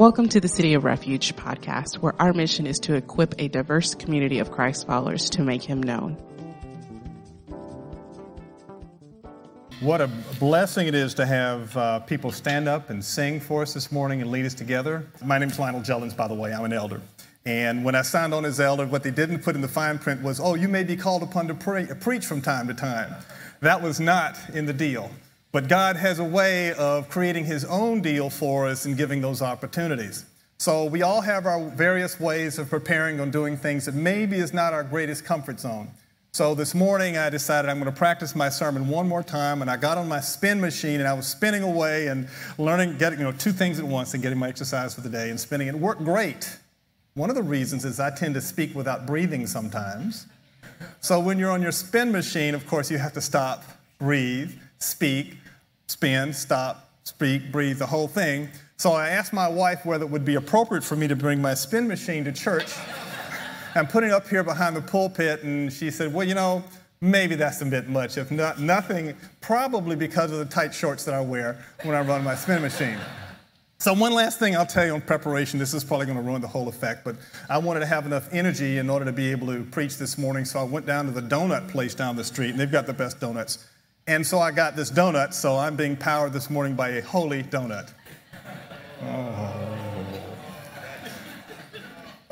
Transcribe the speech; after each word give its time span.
Welcome 0.00 0.30
to 0.30 0.40
the 0.40 0.48
City 0.48 0.72
of 0.72 0.84
Refuge 0.84 1.36
podcast, 1.36 1.96
where 1.96 2.14
our 2.18 2.32
mission 2.32 2.66
is 2.66 2.80
to 2.80 2.94
equip 2.94 3.34
a 3.38 3.48
diverse 3.48 3.94
community 3.94 4.38
of 4.38 4.50
Christ 4.50 4.86
followers 4.86 5.28
to 5.28 5.42
make 5.42 5.62
him 5.62 5.82
known. 5.82 6.12
What 9.80 10.00
a 10.00 10.06
blessing 10.38 10.86
it 10.86 10.94
is 10.94 11.12
to 11.16 11.26
have 11.26 11.76
uh, 11.76 12.00
people 12.00 12.32
stand 12.32 12.66
up 12.66 12.88
and 12.88 13.04
sing 13.04 13.40
for 13.40 13.60
us 13.60 13.74
this 13.74 13.92
morning 13.92 14.22
and 14.22 14.30
lead 14.30 14.46
us 14.46 14.54
together. 14.54 15.06
My 15.22 15.36
name 15.36 15.50
is 15.50 15.58
Lionel 15.58 15.82
Jellins, 15.82 16.16
by 16.16 16.28
the 16.28 16.34
way. 16.34 16.54
I'm 16.54 16.64
an 16.64 16.72
elder. 16.72 17.02
And 17.44 17.84
when 17.84 17.94
I 17.94 18.00
signed 18.00 18.32
on 18.32 18.46
as 18.46 18.58
elder, 18.58 18.86
what 18.86 19.02
they 19.02 19.10
didn't 19.10 19.40
put 19.40 19.54
in 19.54 19.60
the 19.60 19.68
fine 19.68 19.98
print 19.98 20.22
was, 20.22 20.40
oh, 20.40 20.54
you 20.54 20.68
may 20.68 20.82
be 20.82 20.96
called 20.96 21.22
upon 21.22 21.48
to 21.48 21.54
preach 21.94 22.24
from 22.24 22.40
time 22.40 22.68
to 22.68 22.74
time. 22.74 23.14
That 23.60 23.82
was 23.82 24.00
not 24.00 24.38
in 24.54 24.64
the 24.64 24.72
deal. 24.72 25.10
But 25.52 25.68
God 25.68 25.96
has 25.96 26.18
a 26.18 26.24
way 26.24 26.72
of 26.74 27.08
creating 27.08 27.44
His 27.44 27.64
own 27.64 28.02
deal 28.02 28.30
for 28.30 28.68
us 28.68 28.84
and 28.84 28.96
giving 28.96 29.20
those 29.20 29.42
opportunities. 29.42 30.24
So 30.58 30.84
we 30.84 31.02
all 31.02 31.22
have 31.22 31.46
our 31.46 31.70
various 31.70 32.20
ways 32.20 32.58
of 32.58 32.68
preparing 32.68 33.18
on 33.18 33.30
doing 33.30 33.56
things 33.56 33.86
that 33.86 33.94
maybe 33.94 34.36
is 34.36 34.52
not 34.52 34.72
our 34.72 34.84
greatest 34.84 35.24
comfort 35.24 35.58
zone. 35.58 35.90
So 36.32 36.54
this 36.54 36.74
morning 36.74 37.16
I 37.16 37.28
decided 37.30 37.68
I'm 37.68 37.80
going 37.80 37.92
to 37.92 37.98
practice 37.98 38.36
my 38.36 38.50
sermon 38.50 38.86
one 38.86 39.08
more 39.08 39.22
time, 39.22 39.62
and 39.62 39.70
I 39.70 39.76
got 39.76 39.98
on 39.98 40.06
my 40.06 40.20
spin 40.20 40.60
machine 40.60 41.00
and 41.00 41.08
I 41.08 41.14
was 41.14 41.26
spinning 41.26 41.64
away 41.64 42.06
and 42.06 42.28
learning, 42.56 42.98
getting 42.98 43.18
you 43.18 43.24
know 43.24 43.32
two 43.32 43.50
things 43.50 43.80
at 43.80 43.84
once 43.84 44.14
and 44.14 44.22
getting 44.22 44.38
my 44.38 44.48
exercise 44.48 44.94
for 44.94 45.00
the 45.00 45.08
day 45.08 45.30
and 45.30 45.40
spinning. 45.40 45.66
It 45.66 45.74
worked 45.74 46.04
great. 46.04 46.56
One 47.14 47.30
of 47.30 47.34
the 47.34 47.42
reasons 47.42 47.84
is 47.84 47.98
I 47.98 48.10
tend 48.10 48.34
to 48.34 48.40
speak 48.40 48.76
without 48.76 49.06
breathing 49.06 49.48
sometimes. 49.48 50.26
So 51.00 51.18
when 51.18 51.38
you're 51.38 51.50
on 51.50 51.62
your 51.62 51.72
spin 51.72 52.12
machine, 52.12 52.54
of 52.54 52.64
course 52.68 52.90
you 52.90 52.98
have 52.98 53.12
to 53.14 53.20
stop, 53.20 53.64
breathe, 53.98 54.52
speak, 54.78 55.36
spin, 55.90 56.32
stop, 56.32 56.88
speak, 57.02 57.50
breathe, 57.50 57.78
the 57.78 57.86
whole 57.86 58.06
thing. 58.06 58.48
So 58.76 58.92
I 58.92 59.08
asked 59.08 59.32
my 59.32 59.48
wife 59.48 59.84
whether 59.84 60.04
it 60.04 60.10
would 60.10 60.24
be 60.24 60.36
appropriate 60.36 60.84
for 60.84 60.96
me 60.96 61.08
to 61.08 61.16
bring 61.16 61.42
my 61.42 61.54
spin 61.54 61.88
machine 61.88 62.24
to 62.24 62.32
church 62.32 62.72
and 63.74 63.88
put 63.88 64.04
it 64.04 64.12
up 64.12 64.28
here 64.28 64.44
behind 64.44 64.76
the 64.76 64.80
pulpit. 64.80 65.42
And 65.42 65.72
she 65.72 65.90
said, 65.90 66.14
Well, 66.14 66.26
you 66.26 66.34
know, 66.34 66.62
maybe 67.00 67.34
that's 67.34 67.60
a 67.60 67.66
bit 67.66 67.88
much. 67.88 68.16
If 68.16 68.30
not, 68.30 68.60
nothing, 68.60 69.14
probably 69.40 69.96
because 69.96 70.30
of 70.30 70.38
the 70.38 70.44
tight 70.44 70.72
shorts 70.72 71.04
that 71.04 71.14
I 71.14 71.20
wear 71.20 71.58
when 71.82 71.94
I 71.94 72.00
run 72.02 72.22
my 72.22 72.36
spin 72.36 72.62
machine. 72.62 72.98
So, 73.78 73.94
one 73.94 74.12
last 74.12 74.38
thing 74.38 74.56
I'll 74.56 74.66
tell 74.66 74.86
you 74.86 74.92
on 74.92 75.00
preparation. 75.00 75.58
This 75.58 75.74
is 75.74 75.82
probably 75.82 76.06
going 76.06 76.18
to 76.18 76.22
ruin 76.22 76.40
the 76.40 76.48
whole 76.48 76.68
effect, 76.68 77.04
but 77.04 77.16
I 77.48 77.58
wanted 77.58 77.80
to 77.80 77.86
have 77.86 78.06
enough 78.06 78.28
energy 78.30 78.78
in 78.78 78.88
order 78.90 79.06
to 79.06 79.12
be 79.12 79.30
able 79.30 79.46
to 79.48 79.64
preach 79.64 79.96
this 79.96 80.16
morning. 80.18 80.44
So, 80.44 80.60
I 80.60 80.62
went 80.62 80.86
down 80.86 81.06
to 81.06 81.12
the 81.12 81.22
donut 81.22 81.68
place 81.68 81.94
down 81.94 82.14
the 82.14 82.24
street, 82.24 82.50
and 82.50 82.60
they've 82.60 82.70
got 82.70 82.86
the 82.86 82.92
best 82.92 83.20
donuts. 83.20 83.66
And 84.10 84.26
so 84.26 84.40
I 84.40 84.50
got 84.50 84.74
this 84.74 84.90
donut, 84.90 85.32
so 85.32 85.56
I'm 85.56 85.76
being 85.76 85.96
powered 85.96 86.32
this 86.32 86.50
morning 86.50 86.74
by 86.74 86.88
a 86.88 87.00
holy 87.00 87.44
donut. 87.44 87.92
Oh. 89.04 89.54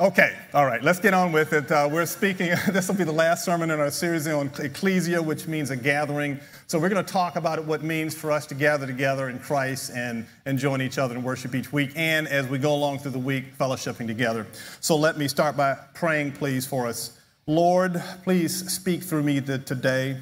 Okay, 0.01 0.35
all 0.53 0.65
right, 0.65 0.83
let's 0.83 0.99
get 0.99 1.13
on 1.13 1.31
with 1.31 1.53
it. 1.53 1.71
Uh, 1.71 1.87
we're 1.89 2.05
speaking, 2.05 2.49
this 2.71 2.89
will 2.89 2.95
be 2.95 3.05
the 3.05 3.13
last 3.13 3.45
sermon 3.45 3.71
in 3.71 3.79
our 3.79 3.91
series 3.91 4.27
on 4.27 4.51
ecclesia, 4.59 5.23
which 5.23 5.47
means 5.47 5.69
a 5.69 5.77
gathering. 5.77 6.41
So 6.67 6.77
we're 6.77 6.89
going 6.89 7.05
to 7.05 7.13
talk 7.13 7.37
about 7.37 7.63
what 7.63 7.79
it 7.79 7.85
means 7.85 8.13
for 8.13 8.29
us 8.29 8.45
to 8.47 8.55
gather 8.55 8.85
together 8.85 9.29
in 9.29 9.39
Christ 9.39 9.91
and, 9.95 10.25
and 10.45 10.59
join 10.59 10.81
each 10.81 10.97
other 10.97 11.15
in 11.15 11.23
worship 11.23 11.55
each 11.55 11.71
week, 11.71 11.93
and 11.95 12.27
as 12.27 12.45
we 12.47 12.57
go 12.57 12.75
along 12.75 12.99
through 12.99 13.11
the 13.11 13.19
week, 13.19 13.57
fellowshipping 13.57 14.05
together. 14.05 14.45
So 14.81 14.97
let 14.97 15.17
me 15.17 15.29
start 15.29 15.55
by 15.55 15.77
praying, 15.93 16.33
please, 16.33 16.67
for 16.67 16.87
us. 16.87 17.17
Lord, 17.47 18.03
please 18.23 18.69
speak 18.69 19.01
through 19.01 19.23
me 19.23 19.39
today 19.39 20.17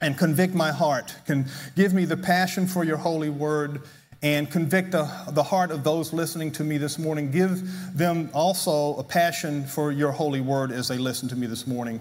and 0.00 0.16
convict 0.16 0.54
my 0.54 0.70
heart. 0.70 1.14
Can 1.26 1.46
give 1.76 1.92
me 1.92 2.04
the 2.04 2.16
passion 2.16 2.66
for 2.66 2.84
your 2.84 2.96
holy 2.96 3.30
word 3.30 3.82
and 4.22 4.50
convict 4.50 4.92
the, 4.92 5.08
the 5.30 5.42
heart 5.42 5.70
of 5.70 5.84
those 5.84 6.12
listening 6.12 6.50
to 6.52 6.64
me 6.64 6.76
this 6.76 6.98
morning. 6.98 7.30
Give 7.30 7.62
them 7.96 8.30
also 8.32 8.96
a 8.96 9.04
passion 9.04 9.64
for 9.64 9.92
your 9.92 10.10
holy 10.10 10.40
word 10.40 10.72
as 10.72 10.88
they 10.88 10.98
listen 10.98 11.28
to 11.28 11.36
me 11.36 11.46
this 11.46 11.66
morning. 11.66 12.00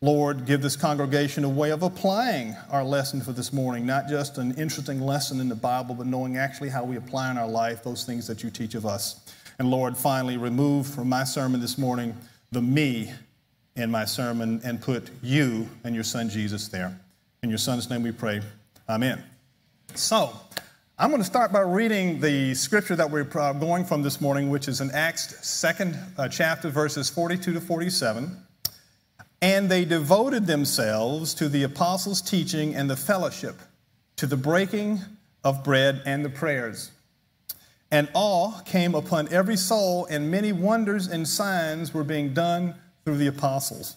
Lord, 0.00 0.46
give 0.46 0.62
this 0.62 0.76
congregation 0.76 1.42
a 1.44 1.48
way 1.48 1.70
of 1.70 1.82
applying 1.82 2.54
our 2.70 2.84
lesson 2.84 3.20
for 3.20 3.32
this 3.32 3.52
morning, 3.52 3.84
not 3.84 4.08
just 4.08 4.38
an 4.38 4.54
interesting 4.54 5.00
lesson 5.00 5.40
in 5.40 5.48
the 5.48 5.56
Bible, 5.56 5.94
but 5.94 6.06
knowing 6.06 6.36
actually 6.36 6.68
how 6.68 6.84
we 6.84 6.96
apply 6.96 7.32
in 7.32 7.36
our 7.36 7.48
life 7.48 7.82
those 7.82 8.04
things 8.04 8.26
that 8.28 8.44
you 8.44 8.50
teach 8.50 8.74
of 8.74 8.86
us. 8.86 9.28
And 9.58 9.70
Lord, 9.70 9.96
finally, 9.96 10.36
remove 10.36 10.86
from 10.86 11.08
my 11.08 11.24
sermon 11.24 11.60
this 11.60 11.76
morning 11.76 12.16
the 12.52 12.62
me 12.62 13.12
in 13.74 13.90
my 13.90 14.04
sermon 14.04 14.60
and 14.64 14.80
put 14.80 15.10
you 15.20 15.68
and 15.82 15.96
your 15.96 16.04
son 16.04 16.30
Jesus 16.30 16.68
there. 16.68 16.98
In 17.42 17.50
your 17.50 17.58
son's 17.58 17.88
name 17.88 18.02
we 18.02 18.10
pray. 18.10 18.40
Amen. 18.88 19.22
So, 19.94 20.32
I'm 20.98 21.10
going 21.10 21.22
to 21.22 21.26
start 21.26 21.52
by 21.52 21.60
reading 21.60 22.18
the 22.20 22.52
scripture 22.54 22.96
that 22.96 23.08
we're 23.08 23.28
uh, 23.38 23.52
going 23.52 23.84
from 23.84 24.02
this 24.02 24.20
morning, 24.20 24.50
which 24.50 24.66
is 24.66 24.80
in 24.80 24.90
Acts 24.90 25.34
2nd 25.34 25.96
uh, 26.18 26.28
chapter, 26.28 26.68
verses 26.68 27.08
42 27.08 27.52
to 27.52 27.60
47. 27.60 28.36
And 29.40 29.68
they 29.68 29.84
devoted 29.84 30.48
themselves 30.48 31.32
to 31.34 31.48
the 31.48 31.62
apostles' 31.62 32.20
teaching 32.20 32.74
and 32.74 32.90
the 32.90 32.96
fellowship, 32.96 33.54
to 34.16 34.26
the 34.26 34.36
breaking 34.36 34.98
of 35.44 35.62
bread 35.62 36.02
and 36.04 36.24
the 36.24 36.30
prayers. 36.30 36.90
And 37.92 38.08
awe 38.14 38.58
came 38.62 38.96
upon 38.96 39.32
every 39.32 39.56
soul, 39.56 40.06
and 40.06 40.28
many 40.28 40.50
wonders 40.50 41.06
and 41.06 41.28
signs 41.28 41.94
were 41.94 42.02
being 42.02 42.34
done 42.34 42.74
through 43.04 43.18
the 43.18 43.28
apostles. 43.28 43.96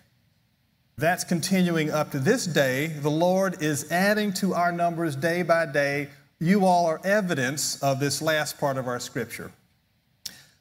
That's 1.01 1.23
continuing 1.23 1.89
up 1.89 2.11
to 2.11 2.19
this 2.19 2.45
day. 2.45 2.85
The 2.85 3.09
Lord 3.09 3.63
is 3.63 3.91
adding 3.91 4.31
to 4.33 4.53
our 4.53 4.71
numbers 4.71 5.15
day 5.15 5.41
by 5.41 5.65
day. 5.65 6.09
You 6.39 6.63
all 6.67 6.85
are 6.85 7.01
evidence 7.03 7.81
of 7.81 7.99
this 7.99 8.21
last 8.21 8.59
part 8.59 8.77
of 8.77 8.87
our 8.87 8.99
scripture. 8.99 9.51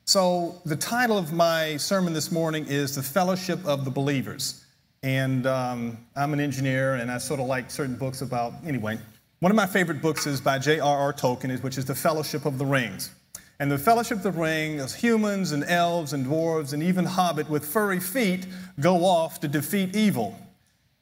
So, 0.07 0.55
the 0.65 0.77
title 0.77 1.19
of 1.19 1.35
my 1.35 1.77
sermon 1.77 2.15
this 2.15 2.33
morning 2.33 2.65
is 2.69 2.95
The 2.95 3.03
Fellowship 3.03 3.63
of 3.67 3.85
the 3.85 3.91
Believers. 3.91 4.65
And 5.03 5.47
um, 5.47 5.99
I'm 6.17 6.33
an 6.33 6.41
engineer, 6.41 6.95
and 6.95 7.11
I 7.11 7.19
sort 7.19 7.39
of 7.39 7.45
like 7.45 7.71
certain 7.71 7.97
books 7.97 8.23
about, 8.23 8.55
anyway. 8.65 8.99
One 9.41 9.53
of 9.53 9.57
my 9.57 9.67
favorite 9.67 10.01
books 10.01 10.27
is 10.27 10.41
by 10.41 10.59
J.R.R. 10.59 11.13
Tolkien, 11.13 11.63
which 11.63 11.77
is 11.77 11.85
The 11.85 11.95
Fellowship 11.95 12.47
of 12.47 12.57
the 12.57 12.65
Rings. 12.65 13.11
And 13.61 13.71
the 13.71 13.77
Fellowship 13.77 14.17
of 14.17 14.23
the 14.23 14.31
Ring 14.31 14.79
is 14.79 14.95
humans 14.95 15.53
and 15.53 15.65
elves 15.65 16.15
and 16.15 16.25
dwarves 16.25 16.73
and 16.73 16.83
even 16.83 17.05
hobbit 17.05 17.51
with 17.51 17.67
furry 17.67 18.01
feet 18.01 18.47
go 18.81 19.05
off 19.05 19.39
to 19.41 19.49
defeat 19.49 19.95
evil. 19.95 20.35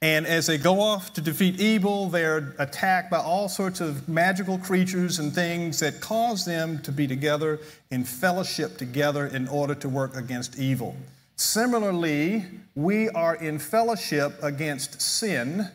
And 0.03 0.27
as 0.27 0.49
they 0.49 0.59
go 0.59 0.81
off 0.81 1.13
to 1.13 1.21
defeat 1.21 1.61
evil, 1.61 2.09
they're 2.09 2.57
attacked 2.59 3.13
by 3.13 3.19
all 3.19 3.49
sorts 3.49 3.81
of 3.81 4.09
magical 4.09 4.59
creatures 4.59 5.21
and 5.21 5.33
things 5.33 5.79
that 5.79 6.01
cause 6.01 6.45
them 6.45 6.81
to 6.83 6.91
be 6.91 7.07
together 7.07 7.61
in 7.93 8.03
fellowship 8.03 8.77
together 8.77 9.27
in 9.29 9.47
order 9.47 9.77
to 9.77 9.89
work 9.89 10.17
against 10.17 10.59
evil. 10.59 10.97
Similarly, 11.37 12.45
we 12.75 13.09
are 13.11 13.37
in 13.37 13.61
fellowship 13.61 14.35
against 14.43 15.01
sin, 15.01 15.69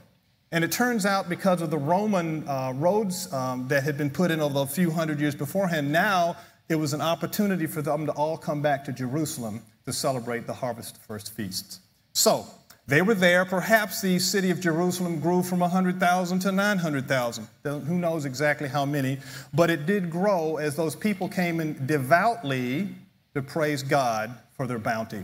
And 0.51 0.63
it 0.63 0.71
turns 0.71 1.05
out 1.05 1.29
because 1.29 1.61
of 1.61 1.69
the 1.69 1.77
Roman 1.77 2.47
uh, 2.47 2.73
roads 2.75 3.31
um, 3.33 3.67
that 3.67 3.83
had 3.83 3.97
been 3.97 4.09
put 4.09 4.31
in 4.31 4.39
over 4.39 4.61
a 4.61 4.65
few 4.65 4.89
hundred 4.91 5.19
years 5.19 5.35
beforehand, 5.35 5.91
now 5.91 6.37
it 6.69 6.75
was 6.75 6.93
an 6.93 7.01
opportunity 7.01 7.65
for 7.65 7.81
them 7.81 8.05
to 8.05 8.11
all 8.13 8.37
come 8.37 8.61
back 8.61 8.85
to 8.85 8.93
Jerusalem 8.93 9.63
to 9.85 9.91
celebrate 9.91 10.45
the 10.47 10.53
harvest 10.53 10.97
first 10.97 11.33
feasts. 11.33 11.79
So, 12.13 12.45
they 12.87 13.03
were 13.03 13.13
there. 13.13 13.45
Perhaps 13.45 14.01
the 14.01 14.17
city 14.17 14.49
of 14.49 14.59
Jerusalem 14.59 15.19
grew 15.19 15.43
from 15.43 15.59
100,000 15.59 16.39
to 16.39 16.51
900,000. 16.51 17.47
Who 17.63 17.99
knows 17.99 18.25
exactly 18.25 18.67
how 18.67 18.83
many, 18.83 19.19
but 19.53 19.69
it 19.69 19.85
did 19.85 20.09
grow 20.09 20.57
as 20.57 20.75
those 20.75 20.95
people 20.95 21.29
came 21.29 21.59
in 21.59 21.85
devoutly 21.85 22.89
to 23.35 23.43
praise 23.43 23.83
God 23.83 24.35
for 24.57 24.65
their 24.65 24.79
bounty. 24.79 25.23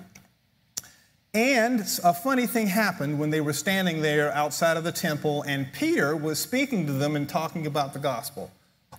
And 1.33 1.81
a 2.03 2.13
funny 2.13 2.45
thing 2.45 2.68
happened 2.68 3.19
when 3.19 3.31
they 3.31 3.42
were 3.42 3.51
standing 3.51 4.01
there 4.01 4.31
outside 4.33 4.77
of 4.77 4.83
the 4.83 4.92
temple, 4.92 5.44
and 5.47 5.74
Peter 5.74 6.15
was 6.15 6.39
speaking 6.39 6.86
to 6.86 6.94
them 6.94 7.15
and 7.15 7.27
talking 7.27 7.65
about 7.65 7.94
the 7.94 8.00
gospel. 8.00 8.51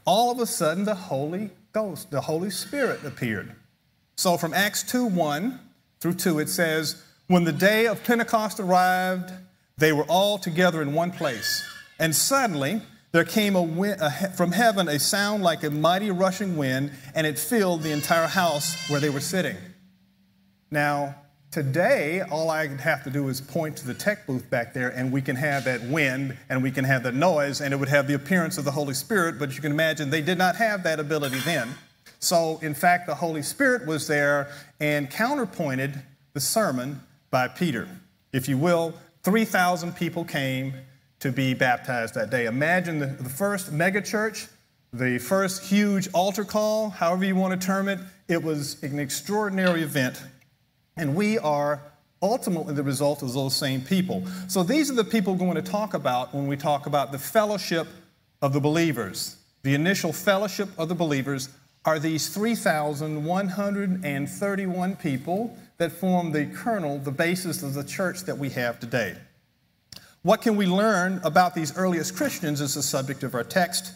All 0.04 0.32
of 0.32 0.40
a 0.40 0.46
sudden, 0.46 0.84
the 0.84 0.94
Holy 0.96 1.50
Ghost, 1.76 2.11
the 2.11 2.23
Holy 2.23 2.49
Spirit 2.49 3.05
appeared. 3.05 3.55
So 4.17 4.38
from 4.38 4.55
Acts 4.55 4.82
2 4.84 5.05
1 5.05 5.61
through 6.00 6.14
2, 6.14 6.38
it 6.38 6.49
says, 6.49 7.02
when 7.26 7.44
the 7.44 7.52
day 7.52 7.87
of 7.87 8.02
Pentecost 8.02 8.58
arrived, 8.61 9.31
they 9.76 9.93
were 9.93 10.05
all 10.05 10.38
together 10.38 10.81
in 10.81 10.94
one 10.94 11.11
place. 11.11 11.62
And 11.99 12.17
suddenly, 12.17 12.81
there 13.12 13.25
came 13.25 13.56
a 13.56 13.62
wind, 13.62 14.00
a, 14.00 14.11
from 14.31 14.52
heaven 14.52 14.88
a 14.88 14.99
sound 14.99 15.43
like 15.43 15.64
a 15.64 15.70
mighty 15.70 16.11
rushing 16.11 16.56
wind, 16.56 16.93
and 17.14 17.26
it 17.26 17.38
filled 17.38 17.82
the 17.82 17.93
entire 17.93 18.26
house 18.26 18.75
where 18.88 18.99
they 18.99 19.11
were 19.11 19.20
sitting. 19.20 19.58
Now, 20.70 21.14
today, 21.56 22.20
all 22.20 22.50
I 22.50 22.67
have 22.67 23.03
to 23.05 23.11
do 23.11 23.29
is 23.29 23.41
point 23.41 23.79
to 23.79 23.87
the 23.87 23.94
tech 23.94 24.26
booth 24.26 24.50
back 24.50 24.75
there, 24.75 24.91
and 24.91 25.11
we 25.11 25.23
can 25.23 25.37
have 25.37 25.64
that 25.64 25.82
wind 25.85 26.37
and 26.50 26.62
we 26.62 26.70
can 26.70 26.85
have 26.85 27.03
that 27.05 27.14
noise, 27.14 27.62
and 27.62 27.73
it 27.73 27.79
would 27.79 27.88
have 27.88 28.06
the 28.06 28.12
appearance 28.12 28.58
of 28.58 28.67
the 28.67 28.70
Holy 28.70 28.93
Spirit, 28.93 29.38
but 29.38 29.55
you 29.55 29.62
can 29.62 29.73
imagine 29.73 30.11
they 30.11 30.20
did 30.20 30.37
not 30.37 30.56
have 30.56 30.82
that 30.82 31.00
ability 31.00 31.38
then. 31.47 31.70
So, 32.19 32.58
in 32.61 32.75
fact, 32.75 33.06
the 33.06 33.14
Holy 33.14 33.41
Spirit 33.41 33.87
was 33.87 34.06
there 34.06 34.50
and 34.81 35.11
counterpointed 35.11 36.03
the 36.35 36.41
sermon 36.41 37.00
by 37.31 37.49
Peter. 37.49 37.88
If 38.35 38.50
you 38.50 38.58
will, 38.58 38.93
3,000 39.23 39.97
people 39.97 40.26
came 40.26 40.75
to 41.20 41.32
be 41.32 41.55
baptized 41.55 42.17
that 42.17 42.29
day. 42.29 42.44
Imagine 42.44 42.99
the, 42.99 43.06
the 43.06 43.31
first 43.31 43.73
megachurch, 43.73 44.50
the 44.93 45.17
first 45.17 45.62
huge 45.62 46.06
altar 46.12 46.44
call, 46.44 46.91
however 46.91 47.25
you 47.25 47.35
want 47.35 47.58
to 47.58 47.67
term 47.67 47.88
it. 47.88 47.99
It 48.29 48.43
was 48.43 48.82
an 48.82 48.99
extraordinary 48.99 49.81
event. 49.81 50.23
And 50.96 51.14
we 51.14 51.38
are 51.38 51.82
ultimately 52.22 52.72
the 52.75 52.82
result 52.82 53.22
of 53.22 53.34
those 53.34 53.54
same 53.54 53.82
people. 53.82 54.25
So 54.48 54.62
these 54.62 54.90
are 54.90 54.94
the 54.94 55.04
people 55.04 55.34
we're 55.34 55.40
going 55.40 55.62
to 55.62 55.70
talk 55.70 55.93
about 55.94 56.34
when 56.34 56.46
we 56.46 56.56
talk 56.56 56.87
about 56.87 57.12
the 57.12 57.19
fellowship 57.19 57.87
of 58.40 58.52
the 58.52 58.60
believers. 58.60 59.37
The 59.62 59.75
initial 59.75 60.12
fellowship 60.12 60.69
of 60.78 60.88
the 60.88 60.94
believers 60.94 61.48
are 61.84 61.98
these 61.98 62.28
3,131 62.28 64.96
people 64.96 65.58
that 65.78 65.93
form 65.93 66.32
the 66.32 66.46
kernel, 66.46 66.98
the 66.98 67.12
basis 67.12 67.62
of 67.62 67.75
the 67.75 67.84
church 67.84 68.22
that 68.22 68.38
we 68.38 68.48
have 68.50 68.81
today. 68.81 69.16
What 70.22 70.40
can 70.43 70.56
we 70.56 70.66
learn 70.66 71.20
about 71.22 71.54
these 71.54 71.76
earliest 71.76 72.16
Christians 72.16 72.60
is 72.60 72.75
the 72.75 72.82
subject 72.82 73.22
of 73.22 73.34
our 73.34 73.44
text. 73.44 73.93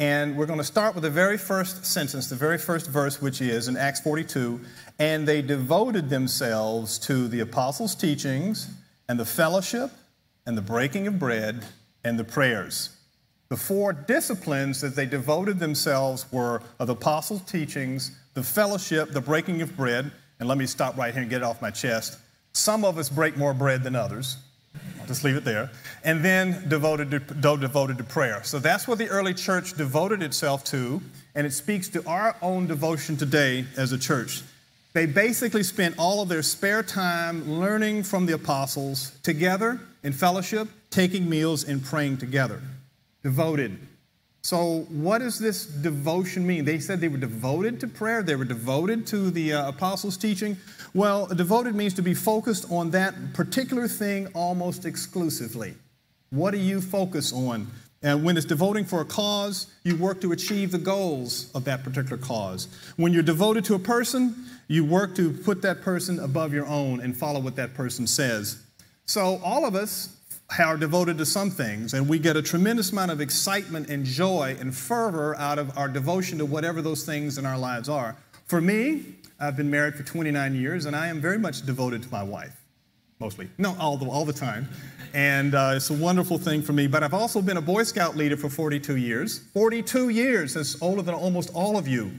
And 0.00 0.34
we're 0.38 0.46
going 0.46 0.58
to 0.58 0.64
start 0.64 0.94
with 0.94 1.04
the 1.04 1.10
very 1.10 1.36
first 1.36 1.84
sentence, 1.84 2.30
the 2.30 2.34
very 2.34 2.56
first 2.56 2.88
verse, 2.88 3.20
which 3.20 3.42
is 3.42 3.68
in 3.68 3.76
Acts 3.76 4.00
42 4.00 4.58
and 4.98 5.28
they 5.28 5.42
devoted 5.42 6.08
themselves 6.08 6.98
to 7.00 7.28
the 7.28 7.40
apostles' 7.40 7.94
teachings 7.94 8.70
and 9.10 9.20
the 9.20 9.26
fellowship 9.26 9.90
and 10.46 10.56
the 10.56 10.62
breaking 10.62 11.06
of 11.06 11.18
bread 11.18 11.64
and 12.02 12.18
the 12.18 12.24
prayers. 12.24 12.96
The 13.50 13.58
four 13.58 13.92
disciplines 13.92 14.80
that 14.80 14.96
they 14.96 15.04
devoted 15.04 15.58
themselves 15.58 16.24
were 16.32 16.62
of 16.78 16.86
the 16.86 16.94
apostles' 16.94 17.42
teachings, 17.42 18.18
the 18.32 18.42
fellowship, 18.42 19.10
the 19.10 19.20
breaking 19.20 19.60
of 19.60 19.76
bread, 19.76 20.10
and 20.38 20.48
let 20.48 20.56
me 20.56 20.64
stop 20.64 20.96
right 20.96 21.12
here 21.12 21.22
and 21.22 21.30
get 21.30 21.42
it 21.42 21.44
off 21.44 21.60
my 21.60 21.70
chest. 21.70 22.18
Some 22.52 22.86
of 22.86 22.96
us 22.96 23.10
break 23.10 23.36
more 23.36 23.52
bread 23.52 23.82
than 23.82 23.96
others. 23.96 24.38
Just 25.06 25.24
leave 25.24 25.36
it 25.36 25.44
there. 25.44 25.70
And 26.04 26.24
then 26.24 26.68
devoted 26.68 27.10
to, 27.10 27.18
devoted 27.18 27.98
to 27.98 28.04
prayer. 28.04 28.44
So 28.44 28.58
that's 28.60 28.86
what 28.86 28.98
the 28.98 29.08
early 29.08 29.34
church 29.34 29.76
devoted 29.76 30.22
itself 30.22 30.62
to, 30.66 31.02
and 31.34 31.46
it 31.46 31.52
speaks 31.52 31.88
to 31.88 32.06
our 32.06 32.36
own 32.40 32.66
devotion 32.68 33.16
today 33.16 33.64
as 33.76 33.90
a 33.90 33.98
church. 33.98 34.42
They 34.92 35.06
basically 35.06 35.62
spent 35.62 35.96
all 35.98 36.22
of 36.22 36.28
their 36.28 36.42
spare 36.42 36.82
time 36.82 37.58
learning 37.58 38.04
from 38.04 38.26
the 38.26 38.34
apostles 38.34 39.12
together 39.22 39.80
in 40.02 40.12
fellowship, 40.12 40.68
taking 40.90 41.28
meals, 41.28 41.64
and 41.64 41.84
praying 41.84 42.18
together. 42.18 42.60
Devoted. 43.22 43.78
So, 44.42 44.86
what 44.88 45.18
does 45.18 45.38
this 45.38 45.66
devotion 45.66 46.46
mean? 46.46 46.64
They 46.64 46.78
said 46.78 47.00
they 47.00 47.08
were 47.08 47.18
devoted 47.18 47.78
to 47.80 47.88
prayer, 47.88 48.22
they 48.22 48.36
were 48.36 48.46
devoted 48.46 49.06
to 49.08 49.30
the 49.30 49.52
uh, 49.52 49.68
apostles' 49.68 50.16
teaching. 50.16 50.56
Well, 50.94 51.26
devoted 51.26 51.74
means 51.74 51.94
to 51.94 52.02
be 52.02 52.14
focused 52.14 52.70
on 52.70 52.90
that 52.90 53.34
particular 53.34 53.86
thing 53.86 54.28
almost 54.34 54.86
exclusively. 54.86 55.74
What 56.30 56.52
do 56.52 56.58
you 56.58 56.80
focus 56.80 57.32
on? 57.32 57.66
And 58.02 58.24
when 58.24 58.38
it's 58.38 58.46
devoting 58.46 58.86
for 58.86 59.02
a 59.02 59.04
cause, 59.04 59.66
you 59.84 59.94
work 59.96 60.22
to 60.22 60.32
achieve 60.32 60.72
the 60.72 60.78
goals 60.78 61.50
of 61.54 61.64
that 61.64 61.84
particular 61.84 62.16
cause. 62.16 62.66
When 62.96 63.12
you're 63.12 63.22
devoted 63.22 63.66
to 63.66 63.74
a 63.74 63.78
person, 63.78 64.46
you 64.68 64.86
work 64.86 65.14
to 65.16 65.32
put 65.32 65.60
that 65.62 65.82
person 65.82 66.18
above 66.18 66.54
your 66.54 66.66
own 66.66 67.00
and 67.00 67.14
follow 67.14 67.40
what 67.40 67.56
that 67.56 67.74
person 67.74 68.06
says. 68.06 68.62
So, 69.04 69.40
all 69.44 69.66
of 69.66 69.74
us 69.74 70.16
are 70.58 70.76
devoted 70.76 71.18
to 71.18 71.26
some 71.26 71.50
things, 71.50 71.94
and 71.94 72.08
we 72.08 72.18
get 72.18 72.36
a 72.36 72.42
tremendous 72.42 72.92
amount 72.92 73.10
of 73.10 73.20
excitement 73.20 73.88
and 73.88 74.04
joy 74.04 74.56
and 74.58 74.74
fervor 74.74 75.36
out 75.36 75.58
of 75.58 75.76
our 75.78 75.88
devotion 75.88 76.38
to 76.38 76.46
whatever 76.46 76.82
those 76.82 77.04
things 77.04 77.38
in 77.38 77.46
our 77.46 77.58
lives 77.58 77.88
are. 77.88 78.16
For 78.46 78.60
me, 78.60 79.04
I've 79.38 79.56
been 79.56 79.70
married 79.70 79.94
for 79.94 80.02
29 80.02 80.54
years, 80.54 80.86
and 80.86 80.96
I 80.96 81.06
am 81.06 81.20
very 81.20 81.38
much 81.38 81.64
devoted 81.64 82.02
to 82.02 82.10
my 82.10 82.22
wife, 82.22 82.60
mostly. 83.20 83.48
No, 83.58 83.76
all 83.78 83.96
the, 83.96 84.06
all 84.06 84.24
the 84.24 84.32
time. 84.32 84.68
And 85.14 85.54
uh, 85.54 85.72
it's 85.76 85.90
a 85.90 85.94
wonderful 85.94 86.36
thing 86.36 86.62
for 86.62 86.72
me. 86.72 86.86
But 86.86 87.02
I've 87.02 87.14
also 87.14 87.40
been 87.40 87.56
a 87.56 87.62
Boy 87.62 87.84
Scout 87.84 88.16
leader 88.16 88.36
for 88.36 88.48
42 88.48 88.96
years. 88.96 89.38
42 89.54 90.10
years, 90.10 90.54
that's 90.54 90.80
older 90.82 91.02
than 91.02 91.14
almost 91.14 91.50
all 91.54 91.76
of 91.76 91.88
you. 91.88 92.10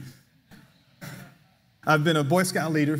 I've 1.86 2.04
been 2.04 2.16
a 2.16 2.24
Boy 2.24 2.42
Scout 2.44 2.72
leader 2.72 2.98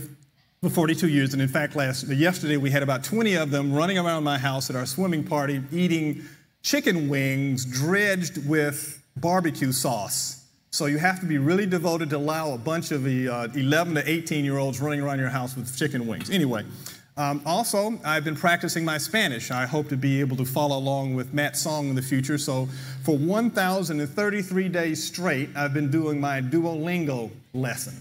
for 0.62 0.70
42 0.70 1.08
years. 1.08 1.32
And 1.32 1.42
in 1.42 1.48
fact, 1.48 1.74
last 1.74 2.06
yesterday 2.06 2.56
we 2.56 2.70
had 2.70 2.84
about 2.84 3.02
20 3.02 3.34
of 3.34 3.50
them 3.50 3.72
running 3.72 3.98
around 3.98 4.22
my 4.22 4.38
house 4.38 4.70
at 4.70 4.76
our 4.76 4.86
swimming 4.86 5.24
party 5.24 5.60
eating 5.72 6.22
chicken 6.62 7.08
wings 7.08 7.64
dredged 7.64 8.48
with 8.48 9.02
barbecue 9.16 9.72
sauce. 9.72 10.44
So 10.70 10.86
you 10.86 10.98
have 10.98 11.18
to 11.18 11.26
be 11.26 11.38
really 11.38 11.66
devoted 11.66 12.10
to 12.10 12.16
allow 12.16 12.52
a 12.52 12.58
bunch 12.58 12.92
of 12.92 13.02
the 13.02 13.28
uh, 13.28 13.48
11 13.56 13.96
to 13.96 14.08
18 14.08 14.44
year 14.44 14.58
olds 14.58 14.80
running 14.80 15.00
around 15.00 15.18
your 15.18 15.30
house 15.30 15.56
with 15.56 15.76
chicken 15.76 16.06
wings. 16.06 16.30
Anyway, 16.30 16.64
um, 17.16 17.42
also, 17.44 17.98
I've 18.04 18.22
been 18.22 18.36
practicing 18.36 18.84
my 18.84 18.98
Spanish. 18.98 19.50
I 19.50 19.66
hope 19.66 19.88
to 19.88 19.96
be 19.96 20.20
able 20.20 20.36
to 20.36 20.44
follow 20.44 20.78
along 20.78 21.16
with 21.16 21.34
Matt's 21.34 21.60
song 21.60 21.88
in 21.88 21.96
the 21.96 22.02
future. 22.02 22.38
So, 22.38 22.68
for 23.02 23.18
1,033 23.18 24.68
days 24.68 25.04
straight, 25.04 25.50
I've 25.54 25.74
been 25.74 25.90
doing 25.90 26.20
my 26.20 26.40
Duolingo 26.40 27.30
lesson. 27.52 28.00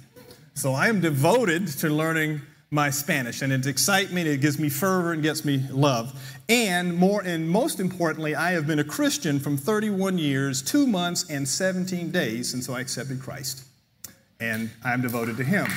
So, 0.53 0.71
I 0.71 0.87
am 0.87 1.01
devoted 1.01 1.67
to 1.79 1.89
learning 1.89 2.41
my 2.73 2.89
Spanish, 2.89 3.41
and 3.41 3.51
it 3.51 3.65
excites 3.65 4.13
me, 4.13 4.21
it 4.21 4.39
gives 4.39 4.57
me 4.57 4.69
fervor, 4.69 5.11
and 5.11 5.21
gets 5.21 5.43
me 5.43 5.61
love. 5.71 6.17
And 6.47 6.95
more 6.95 7.21
and 7.21 7.49
most 7.49 7.81
importantly, 7.81 8.33
I 8.33 8.51
have 8.51 8.65
been 8.65 8.79
a 8.79 8.83
Christian 8.83 9.41
from 9.41 9.57
31 9.57 10.17
years, 10.17 10.61
two 10.61 10.87
months, 10.87 11.29
and 11.29 11.45
17 11.45 12.11
days 12.11 12.49
since 12.49 12.69
I 12.69 12.79
accepted 12.79 13.19
Christ. 13.19 13.65
And 14.39 14.71
I'm 14.85 15.01
devoted 15.01 15.35
to 15.37 15.43
Him. 15.43 15.67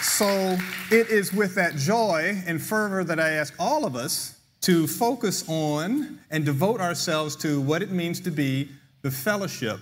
So 0.00 0.56
it 0.90 1.10
is 1.10 1.30
with 1.30 1.54
that 1.56 1.76
joy 1.76 2.42
and 2.46 2.60
fervor 2.60 3.04
that 3.04 3.20
I 3.20 3.32
ask 3.32 3.52
all 3.58 3.84
of 3.84 3.96
us 3.96 4.40
to 4.62 4.86
focus 4.86 5.44
on 5.46 6.20
and 6.30 6.46
devote 6.46 6.80
ourselves 6.80 7.36
to 7.36 7.60
what 7.60 7.82
it 7.82 7.90
means 7.90 8.18
to 8.20 8.30
be 8.30 8.70
the 9.02 9.10
fellowship 9.10 9.80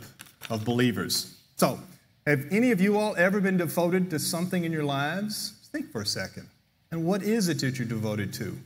of 0.50 0.64
believers. 0.64 1.36
So, 1.54 1.78
have 2.26 2.46
any 2.50 2.70
of 2.70 2.80
you 2.80 2.98
all 2.98 3.16
ever 3.16 3.40
been 3.40 3.56
devoted 3.56 4.10
to 4.10 4.18
something 4.18 4.64
in 4.64 4.72
your 4.72 4.84
lives? 4.84 5.54
Think 5.72 5.90
for 5.90 6.02
a 6.02 6.06
second. 6.06 6.48
And 6.90 7.04
what 7.04 7.22
is 7.22 7.48
it 7.48 7.60
that 7.60 7.78
you're 7.78 7.88
devoted 7.88 8.32
to? 8.34 8.58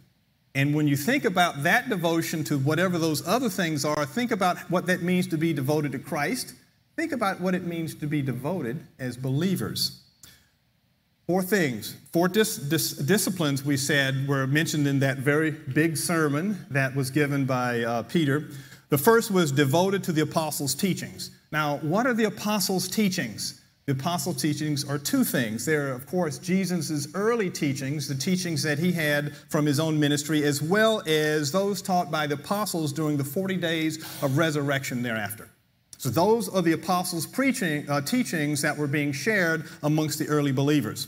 And 0.54 0.74
when 0.74 0.88
you 0.88 0.96
think 0.96 1.24
about 1.24 1.62
that 1.62 1.88
devotion 1.88 2.42
to 2.44 2.58
whatever 2.58 2.98
those 2.98 3.26
other 3.26 3.48
things 3.48 3.84
are, 3.84 4.04
think 4.06 4.30
about 4.30 4.58
what 4.70 4.86
that 4.86 5.02
means 5.02 5.26
to 5.28 5.38
be 5.38 5.52
devoted 5.52 5.92
to 5.92 5.98
Christ. 5.98 6.54
Think 6.96 7.12
about 7.12 7.40
what 7.40 7.54
it 7.54 7.64
means 7.64 7.94
to 7.96 8.06
be 8.06 8.22
devoted 8.22 8.86
as 8.98 9.16
believers. 9.16 10.02
Four 11.26 11.42
things, 11.42 11.96
four 12.12 12.28
dis- 12.28 12.56
dis- 12.56 12.92
disciplines 12.92 13.64
we 13.64 13.76
said 13.76 14.26
were 14.28 14.46
mentioned 14.46 14.86
in 14.86 15.00
that 15.00 15.18
very 15.18 15.50
big 15.50 15.96
sermon 15.96 16.64
that 16.70 16.94
was 16.94 17.10
given 17.10 17.44
by 17.44 17.82
uh, 17.82 18.02
Peter. 18.04 18.48
The 18.88 18.98
first 18.98 19.30
was 19.30 19.52
devoted 19.52 20.04
to 20.04 20.12
the 20.12 20.22
apostles' 20.22 20.74
teachings. 20.74 21.30
Now, 21.52 21.78
what 21.78 22.06
are 22.06 22.14
the 22.14 22.24
apostles' 22.24 22.88
teachings? 22.88 23.60
The 23.86 23.92
apostles' 23.92 24.42
teachings 24.42 24.84
are 24.84 24.98
two 24.98 25.22
things. 25.22 25.64
They're, 25.64 25.92
of 25.92 26.06
course, 26.06 26.38
Jesus' 26.38 27.06
early 27.14 27.48
teachings, 27.48 28.08
the 28.08 28.16
teachings 28.16 28.62
that 28.64 28.80
he 28.80 28.90
had 28.90 29.36
from 29.48 29.64
his 29.64 29.78
own 29.78 29.98
ministry, 29.98 30.42
as 30.42 30.60
well 30.60 31.02
as 31.06 31.52
those 31.52 31.80
taught 31.80 32.10
by 32.10 32.26
the 32.26 32.34
apostles 32.34 32.92
during 32.92 33.16
the 33.16 33.24
40 33.24 33.56
days 33.56 33.98
of 34.22 34.36
resurrection 34.36 35.02
thereafter. 35.02 35.48
So, 35.98 36.10
those 36.10 36.48
are 36.48 36.62
the 36.62 36.72
apostles' 36.72 37.26
preaching, 37.26 37.88
uh, 37.88 38.00
teachings 38.00 38.60
that 38.62 38.76
were 38.76 38.88
being 38.88 39.12
shared 39.12 39.64
amongst 39.84 40.18
the 40.18 40.26
early 40.26 40.52
believers. 40.52 41.06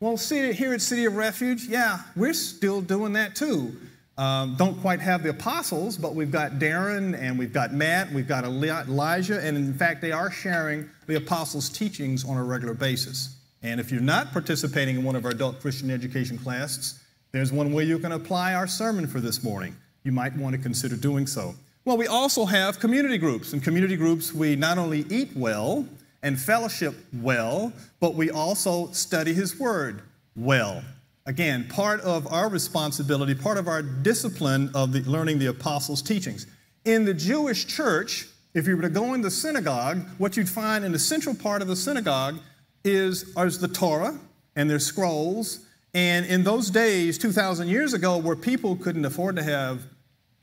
Well, 0.00 0.16
see, 0.16 0.52
here 0.52 0.74
at 0.74 0.80
City 0.80 1.06
of 1.06 1.16
Refuge, 1.16 1.64
yeah, 1.64 2.00
we're 2.14 2.34
still 2.34 2.80
doing 2.80 3.12
that 3.14 3.34
too. 3.34 3.76
Um, 4.18 4.56
don't 4.56 4.78
quite 4.80 5.00
have 5.00 5.22
the 5.22 5.30
apostles, 5.30 5.96
but 5.96 6.16
we've 6.16 6.32
got 6.32 6.58
Darren 6.58 7.16
and 7.16 7.38
we've 7.38 7.52
got 7.52 7.72
Matt, 7.72 8.12
we've 8.12 8.26
got 8.26 8.44
Elijah, 8.44 9.40
and 9.40 9.56
in 9.56 9.72
fact, 9.72 10.00
they 10.00 10.10
are 10.10 10.28
sharing 10.30 10.90
the 11.06 11.16
apostles' 11.16 11.68
teachings 11.68 12.24
on 12.24 12.36
a 12.36 12.42
regular 12.42 12.74
basis. 12.74 13.36
And 13.62 13.80
if 13.80 13.92
you're 13.92 14.00
not 14.00 14.32
participating 14.32 14.96
in 14.96 15.04
one 15.04 15.14
of 15.14 15.24
our 15.24 15.30
adult 15.30 15.60
Christian 15.60 15.90
education 15.90 16.36
classes, 16.36 17.00
there's 17.30 17.52
one 17.52 17.72
way 17.72 17.84
you 17.84 17.98
can 18.00 18.12
apply 18.12 18.54
our 18.54 18.66
sermon 18.66 19.06
for 19.06 19.20
this 19.20 19.44
morning. 19.44 19.76
You 20.02 20.10
might 20.10 20.36
want 20.36 20.56
to 20.56 20.60
consider 20.60 20.96
doing 20.96 21.26
so. 21.26 21.54
Well, 21.84 21.96
we 21.96 22.08
also 22.08 22.44
have 22.44 22.80
community 22.80 23.18
groups. 23.18 23.52
In 23.52 23.60
community 23.60 23.96
groups, 23.96 24.34
we 24.34 24.56
not 24.56 24.78
only 24.78 25.06
eat 25.10 25.30
well, 25.36 25.86
and 26.22 26.40
fellowship 26.40 26.94
well, 27.12 27.72
but 28.00 28.14
we 28.14 28.30
also 28.30 28.90
study 28.92 29.32
His 29.32 29.58
Word 29.58 30.02
well. 30.34 30.82
Again, 31.28 31.68
part 31.68 32.00
of 32.00 32.26
our 32.32 32.48
responsibility, 32.48 33.34
part 33.34 33.58
of 33.58 33.68
our 33.68 33.82
discipline 33.82 34.70
of 34.74 34.94
the, 34.94 35.02
learning 35.02 35.38
the 35.38 35.48
apostles' 35.48 36.00
teachings. 36.00 36.46
In 36.86 37.04
the 37.04 37.12
Jewish 37.12 37.66
church, 37.66 38.26
if 38.54 38.66
you 38.66 38.74
were 38.74 38.80
to 38.80 38.88
go 38.88 39.12
in 39.12 39.20
the 39.20 39.30
synagogue, 39.30 40.08
what 40.16 40.38
you'd 40.38 40.48
find 40.48 40.86
in 40.86 40.92
the 40.92 40.98
central 40.98 41.34
part 41.34 41.60
of 41.60 41.68
the 41.68 41.76
synagogue 41.76 42.38
is, 42.82 43.36
is 43.36 43.58
the 43.58 43.68
Torah 43.68 44.18
and 44.56 44.70
their 44.70 44.78
scrolls. 44.78 45.66
And 45.92 46.24
in 46.24 46.44
those 46.44 46.70
days, 46.70 47.18
2,000 47.18 47.68
years 47.68 47.92
ago, 47.92 48.16
where 48.16 48.34
people 48.34 48.76
couldn't 48.76 49.04
afford 49.04 49.36
to 49.36 49.42
have 49.42 49.82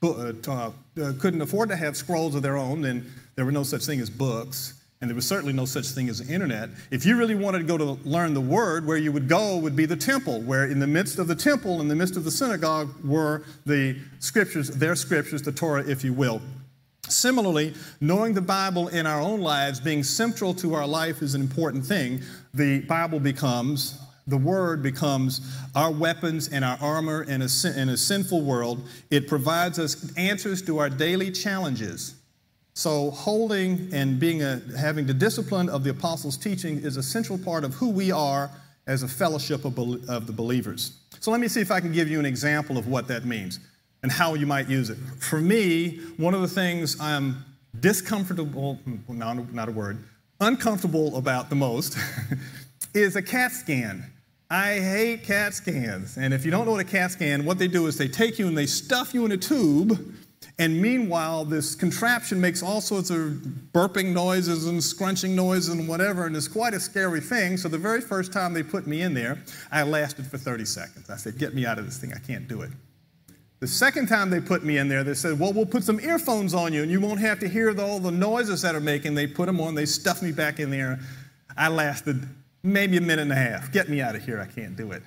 uh, 0.04 0.34
uh, 0.48 0.72
couldn't 1.20 1.42
afford 1.42 1.70
to 1.70 1.76
have 1.76 1.98
scrolls 1.98 2.36
of 2.36 2.44
their 2.44 2.58
own, 2.58 2.86
and 2.86 3.12
there 3.34 3.44
were 3.44 3.52
no 3.52 3.64
such 3.64 3.88
thing 3.88 4.00
as 4.00 4.10
books 4.12 4.76
and 5.06 5.12
there 5.12 5.16
was 5.16 5.28
certainly 5.28 5.54
no 5.54 5.66
such 5.66 5.90
thing 5.90 6.10
as 6.10 6.18
the 6.18 6.34
internet. 6.34 6.68
If 6.90 7.06
you 7.06 7.16
really 7.16 7.36
wanted 7.36 7.60
to 7.60 7.64
go 7.66 7.78
to 7.78 7.92
learn 8.10 8.34
the 8.34 8.42
word, 8.42 8.88
where 8.88 8.98
you 8.98 9.12
would 9.12 9.30
go 9.30 9.56
would 9.58 9.76
be 9.76 9.86
the 9.86 9.96
temple, 9.96 10.42
where 10.42 10.66
in 10.66 10.80
the 10.80 10.88
midst 10.88 11.20
of 11.20 11.28
the 11.28 11.36
temple, 11.36 11.80
in 11.80 11.88
the 11.88 11.94
midst 11.94 12.18
of 12.18 12.24
the 12.24 12.32
synagogue, 12.32 12.90
were 13.06 13.44
the 13.68 13.98
scriptures, 14.18 14.72
their 14.72 14.96
scriptures, 14.96 15.44
the 15.44 15.52
Torah, 15.52 15.88
if 15.88 16.04
you 16.04 16.12
will. 16.12 16.42
Similarly, 17.08 17.76
knowing 18.02 18.34
the 18.34 18.42
Bible 18.42 18.88
in 18.88 19.06
our 19.06 19.22
own 19.22 19.42
lives, 19.42 19.80
being 19.80 20.02
central 20.02 20.56
to 20.56 20.74
our 20.74 20.88
life, 20.88 21.22
is 21.22 21.36
an 21.36 21.42
important 21.42 21.86
thing. 21.86 22.24
The 22.56 22.80
Bible 22.80 23.20
becomes, 23.20 24.00
the 24.26 24.38
Word 24.38 24.82
becomes 24.82 25.56
our 25.76 25.92
weapons 25.92 26.48
and 26.48 26.66
our 26.66 26.80
armor 26.82 27.22
in 27.22 27.44
a, 27.44 27.48
in 27.78 27.90
a 27.90 27.98
sinful 27.98 28.42
world. 28.42 28.88
It 29.12 29.28
provides 29.28 29.78
us 29.78 30.12
answers 30.18 30.64
to 30.64 30.80
our 30.80 30.90
daily 30.90 31.30
challenges. 31.30 32.16
So, 32.78 33.12
holding 33.12 33.90
and 33.94 34.20
being 34.20 34.44
a, 34.44 34.62
having 34.78 35.06
the 35.06 35.14
discipline 35.14 35.70
of 35.70 35.86
the 35.86 35.92
apostles' 35.92 36.36
teaching 36.36 36.80
is 36.80 36.98
a 36.98 37.04
central 37.04 37.38
part 37.38 37.64
of 37.64 37.74
who 37.74 37.90
we 37.90 38.12
are 38.12 38.52
as 38.86 39.02
a 39.02 39.08
fellowship 39.08 39.64
of, 39.64 39.80
of 40.10 40.28
the 40.28 40.34
believers. 40.34 41.00
So, 41.22 41.32
let 41.32 41.40
me 41.40 41.48
see 41.48 41.62
if 41.62 41.72
I 41.72 41.80
can 41.80 41.94
give 41.94 42.10
you 42.10 42.20
an 42.20 42.26
example 42.26 42.78
of 42.78 42.90
what 42.90 43.08
that 43.08 43.24
means 43.24 43.62
and 44.04 44.12
how 44.12 44.34
you 44.34 44.46
might 44.46 44.70
use 44.70 44.90
it. 44.90 44.98
For 45.20 45.40
me, 45.40 46.02
one 46.18 46.34
of 46.34 46.42
the 46.42 46.50
things 46.50 47.00
I'm 47.00 47.46
discomfortable, 47.80 48.76
hmm, 48.84 48.98
not, 49.08 49.54
not 49.54 49.70
a 49.70 49.72
word, 49.72 50.04
uncomfortable 50.42 51.16
about 51.16 51.50
the 51.50 51.56
most 51.56 51.98
is 52.94 53.16
a 53.16 53.22
CAT 53.22 53.54
scan. 53.54 54.04
I 54.50 54.80
hate 54.80 55.24
CAT 55.24 55.54
scans. 55.54 56.18
And 56.18 56.34
if 56.34 56.44
you 56.44 56.52
don't 56.52 56.66
know 56.66 56.74
what 56.74 56.82
a 56.82 56.90
CAT 56.90 57.12
scan, 57.12 57.46
what 57.46 57.58
they 57.58 57.70
do 57.70 57.88
is 57.88 57.98
they 57.98 58.10
take 58.10 58.38
you 58.38 58.48
and 58.50 58.58
they 58.58 58.66
stuff 58.66 59.14
you 59.14 59.26
in 59.26 59.32
a 59.32 59.38
tube 59.38 60.14
and 60.58 60.82
meanwhile, 60.82 61.44
this 61.44 61.76
contraption 61.76 62.40
makes 62.40 62.64
all 62.64 62.80
sorts 62.80 63.10
of 63.10 63.20
burping 63.74 64.14
noises 64.14 64.68
and 64.68 64.82
scrunching 64.82 65.36
noises 65.36 65.70
and 65.70 65.86
whatever, 65.86 66.26
and 66.26 66.36
it's 66.36 66.48
quite 66.48 66.74
a 66.74 66.80
scary 66.80 67.20
thing. 67.20 67.58
So 67.58 67.68
the 67.68 67.78
very 67.78 68.00
first 68.00 68.32
time 68.32 68.54
they 68.54 68.64
put 68.64 68.88
me 68.88 69.02
in 69.02 69.14
there, 69.14 69.38
I 69.70 69.84
lasted 69.84 70.28
for 70.28 70.38
30 70.38 70.64
seconds. 70.64 71.10
I 71.10 71.18
said, 71.18 71.38
Get 71.38 71.54
me 71.54 71.66
out 71.66 71.78
of 71.78 71.86
this 71.86 71.98
thing, 71.98 72.14
I 72.14 72.20
can't 72.20 72.48
do 72.48 72.62
it. 72.62 72.70
The 73.60 73.68
second 73.68 74.08
time 74.08 74.30
they 74.30 74.40
put 74.40 74.64
me 74.64 74.78
in 74.78 74.88
there, 74.88 75.04
they 75.04 75.14
said, 75.14 75.38
Well, 75.38 75.52
we'll 75.52 75.66
put 75.66 75.84
some 75.84 76.00
earphones 76.00 76.54
on 76.54 76.72
you 76.72 76.84
and 76.84 76.92
you 76.92 77.02
won't 77.02 77.20
have 77.20 77.40
to 77.40 77.50
hear 77.50 77.78
all 77.82 78.00
the 78.00 78.12
noises 78.12 78.62
that 78.62 78.76
are 78.76 78.82
making. 78.82 79.14
They 79.16 79.28
put 79.28 79.48
them 79.48 79.60
on, 79.60 79.76
they 79.76 79.86
stuffed 79.86 80.24
me 80.24 80.32
back 80.32 80.60
in 80.62 80.70
there. 80.70 81.00
I 81.58 81.68
lasted 81.68 82.26
maybe 82.64 82.96
a 82.96 83.02
minute 83.02 83.24
and 83.24 83.32
a 83.32 83.36
half. 83.36 83.74
Get 83.74 83.90
me 83.90 84.02
out 84.02 84.16
of 84.16 84.24
here, 84.24 84.40
I 84.40 84.46
can't 84.46 84.78
do 84.78 84.94
it. 84.94 85.04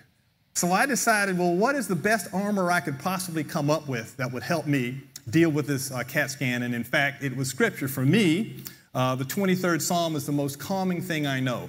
So 0.54 0.72
I 0.72 0.86
decided, 0.86 1.38
well, 1.38 1.54
what 1.54 1.76
is 1.76 1.86
the 1.88 1.94
best 1.94 2.34
armor 2.34 2.70
I 2.70 2.80
could 2.80 2.98
possibly 2.98 3.44
come 3.44 3.70
up 3.70 3.88
with 3.88 4.16
that 4.16 4.32
would 4.32 4.42
help 4.42 4.66
me? 4.66 5.02
Deal 5.30 5.50
with 5.50 5.66
this 5.66 5.90
uh, 5.90 6.02
CAT 6.04 6.30
scan. 6.30 6.62
And 6.62 6.74
in 6.74 6.84
fact, 6.84 7.22
it 7.22 7.36
was 7.36 7.48
scripture 7.48 7.88
for 7.88 8.04
me. 8.04 8.62
Uh, 8.94 9.14
the 9.14 9.24
23rd 9.24 9.80
Psalm 9.82 10.16
is 10.16 10.26
the 10.26 10.32
most 10.32 10.58
calming 10.58 11.02
thing 11.02 11.26
I 11.26 11.40
know. 11.40 11.68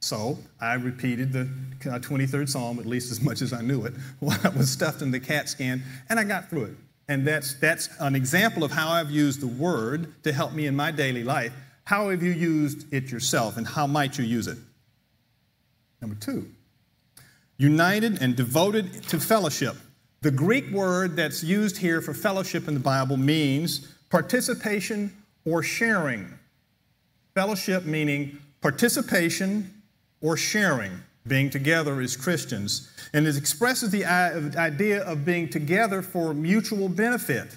So 0.00 0.38
I 0.60 0.74
repeated 0.74 1.32
the 1.32 1.48
23rd 1.80 2.42
uh, 2.42 2.46
Psalm 2.46 2.78
at 2.78 2.86
least 2.86 3.10
as 3.10 3.20
much 3.22 3.42
as 3.42 3.52
I 3.52 3.60
knew 3.60 3.84
it 3.84 3.92
while 4.20 4.38
I 4.42 4.48
was 4.48 4.70
stuffed 4.70 5.02
in 5.02 5.10
the 5.10 5.20
CAT 5.20 5.48
scan, 5.48 5.82
and 6.08 6.18
I 6.18 6.24
got 6.24 6.48
through 6.48 6.64
it. 6.64 6.74
And 7.08 7.26
that's, 7.26 7.54
that's 7.54 7.88
an 7.98 8.14
example 8.14 8.62
of 8.62 8.70
how 8.70 8.90
I've 8.90 9.10
used 9.10 9.40
the 9.40 9.48
Word 9.48 10.22
to 10.22 10.32
help 10.32 10.52
me 10.52 10.66
in 10.66 10.76
my 10.76 10.90
daily 10.92 11.24
life. 11.24 11.52
How 11.84 12.10
have 12.10 12.22
you 12.22 12.30
used 12.30 12.92
it 12.94 13.10
yourself, 13.10 13.56
and 13.56 13.66
how 13.66 13.86
might 13.86 14.16
you 14.16 14.24
use 14.24 14.46
it? 14.46 14.58
Number 16.00 16.16
two, 16.16 16.48
united 17.58 18.22
and 18.22 18.36
devoted 18.36 19.02
to 19.08 19.18
fellowship. 19.18 19.76
The 20.22 20.30
Greek 20.30 20.70
word 20.70 21.16
that's 21.16 21.42
used 21.42 21.78
here 21.78 22.02
for 22.02 22.12
fellowship 22.12 22.68
in 22.68 22.74
the 22.74 22.80
Bible 22.80 23.16
means 23.16 23.88
participation 24.10 25.16
or 25.46 25.62
sharing. 25.62 26.28
Fellowship 27.34 27.86
meaning 27.86 28.38
participation 28.60 29.82
or 30.20 30.36
sharing, 30.36 30.92
being 31.26 31.48
together 31.48 32.02
as 32.02 32.18
Christians. 32.18 32.90
And 33.14 33.26
it 33.26 33.38
expresses 33.38 33.90
the 33.90 34.04
idea 34.04 35.02
of 35.04 35.24
being 35.24 35.48
together 35.48 36.02
for 36.02 36.34
mutual 36.34 36.90
benefit. 36.90 37.56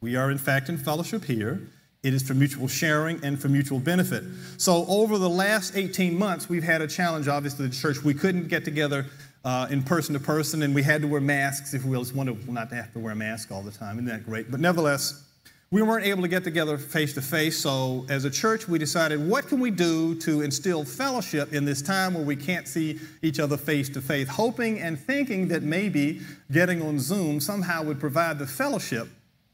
We 0.00 0.14
are, 0.14 0.30
in 0.30 0.38
fact, 0.38 0.68
in 0.68 0.78
fellowship 0.78 1.24
here. 1.24 1.60
It 2.04 2.14
is 2.14 2.22
for 2.22 2.34
mutual 2.34 2.68
sharing 2.68 3.24
and 3.24 3.40
for 3.40 3.48
mutual 3.48 3.80
benefit. 3.80 4.22
So, 4.56 4.86
over 4.86 5.18
the 5.18 5.28
last 5.28 5.76
18 5.76 6.16
months, 6.16 6.48
we've 6.48 6.62
had 6.62 6.80
a 6.80 6.86
challenge, 6.86 7.26
obviously, 7.26 7.66
the 7.66 7.74
church. 7.74 8.04
We 8.04 8.14
couldn't 8.14 8.46
get 8.46 8.64
together 8.64 9.06
uh, 9.48 9.66
in 9.70 9.82
person 9.82 10.12
to 10.12 10.20
person, 10.20 10.60
and 10.60 10.74
we 10.74 10.82
had 10.82 11.00
to 11.00 11.08
wear 11.08 11.22
masks 11.22 11.72
if 11.72 11.82
we 11.82 11.96
will, 11.96 12.04
wanted 12.14 12.46
not 12.50 12.68
to 12.68 12.76
have 12.76 12.92
to 12.92 12.98
wear 12.98 13.14
a 13.14 13.16
mask 13.16 13.50
all 13.50 13.62
the 13.62 13.70
time. 13.70 13.96
Isn't 13.96 14.04
that 14.04 14.26
great? 14.26 14.50
But 14.50 14.60
nevertheless, 14.60 15.24
we 15.70 15.80
weren't 15.80 16.04
able 16.04 16.20
to 16.20 16.28
get 16.28 16.44
together 16.44 16.76
face 16.76 17.14
to 17.14 17.22
face, 17.22 17.58
so 17.58 18.04
as 18.10 18.26
a 18.26 18.30
church, 18.30 18.68
we 18.68 18.78
decided 18.78 19.26
what 19.26 19.48
can 19.48 19.58
we 19.58 19.70
do 19.70 20.14
to 20.16 20.42
instill 20.42 20.84
fellowship 20.84 21.54
in 21.54 21.64
this 21.64 21.80
time 21.80 22.12
where 22.12 22.24
we 22.24 22.36
can't 22.36 22.68
see 22.68 23.00
each 23.22 23.40
other 23.40 23.56
face 23.56 23.88
to 23.88 24.02
face, 24.02 24.28
hoping 24.28 24.80
and 24.80 25.00
thinking 25.00 25.48
that 25.48 25.62
maybe 25.62 26.20
getting 26.52 26.82
on 26.82 26.98
Zoom 26.98 27.40
somehow 27.40 27.82
would 27.82 27.98
provide 27.98 28.38
the 28.38 28.46
fellowship 28.46 29.08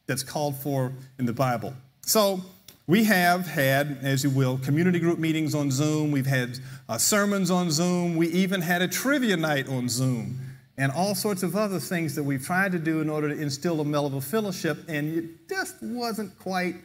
that's 0.06 0.24
called 0.24 0.56
for 0.56 0.92
in 1.20 1.24
the 1.24 1.32
Bible. 1.32 1.72
So 2.02 2.40
we 2.86 3.04
have 3.04 3.46
had, 3.46 3.98
as 4.02 4.24
you 4.24 4.30
will, 4.30 4.58
community 4.58 4.98
group 4.98 5.18
meetings 5.18 5.54
on 5.54 5.70
Zoom. 5.70 6.10
We've 6.10 6.26
had 6.26 6.58
uh, 6.88 6.98
sermons 6.98 7.50
on 7.50 7.70
Zoom. 7.70 8.16
We 8.16 8.28
even 8.28 8.60
had 8.60 8.82
a 8.82 8.88
trivia 8.88 9.36
night 9.36 9.68
on 9.68 9.88
Zoom 9.88 10.38
and 10.76 10.92
all 10.92 11.14
sorts 11.14 11.42
of 11.42 11.56
other 11.56 11.78
things 11.78 12.14
that 12.14 12.22
we've 12.22 12.44
tried 12.44 12.72
to 12.72 12.78
do 12.78 13.00
in 13.00 13.08
order 13.08 13.28
to 13.28 13.40
instill 13.40 13.80
a 13.80 13.82
level 13.82 14.18
of 14.18 14.24
fellowship, 14.24 14.78
and 14.88 15.16
it 15.16 15.48
just 15.48 15.76
wasn't 15.82 16.36
quite 16.38 16.76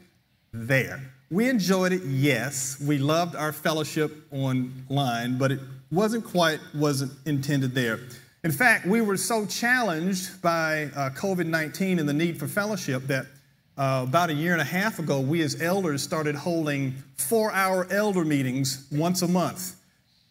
there. 0.54 1.02
We 1.32 1.50
enjoyed 1.50 1.92
it, 1.92 2.04
yes. 2.04 2.80
We 2.80 2.98
loved 2.98 3.36
our 3.36 3.52
fellowship 3.52 4.12
online, 4.32 5.38
but 5.38 5.52
it 5.52 5.60
wasn't 5.92 6.24
quite 6.24 6.60
wasn't 6.74 7.12
intended 7.26 7.74
there. 7.74 8.00
In 8.44 8.52
fact, 8.52 8.86
we 8.86 9.02
were 9.02 9.18
so 9.18 9.46
challenged 9.46 10.42
by 10.42 10.90
uh, 10.96 11.10
COVID 11.10 11.46
19 11.46 12.00
and 12.00 12.08
the 12.08 12.14
need 12.14 12.40
for 12.40 12.48
fellowship 12.48 13.08
that 13.08 13.26
uh, 13.80 14.04
about 14.04 14.30
a 14.30 14.34
year 14.34 14.52
and 14.52 14.62
a 14.62 14.66
half 14.66 15.00
ago, 15.00 15.22
we 15.22 15.42
as 15.42 15.62
elders 15.62 16.04
started 16.04 16.36
holding 16.36 16.94
four 17.16 17.50
hour 17.54 17.88
elder 17.90 18.26
meetings 18.26 18.86
once 18.92 19.22
a 19.22 19.28
month. 19.28 19.78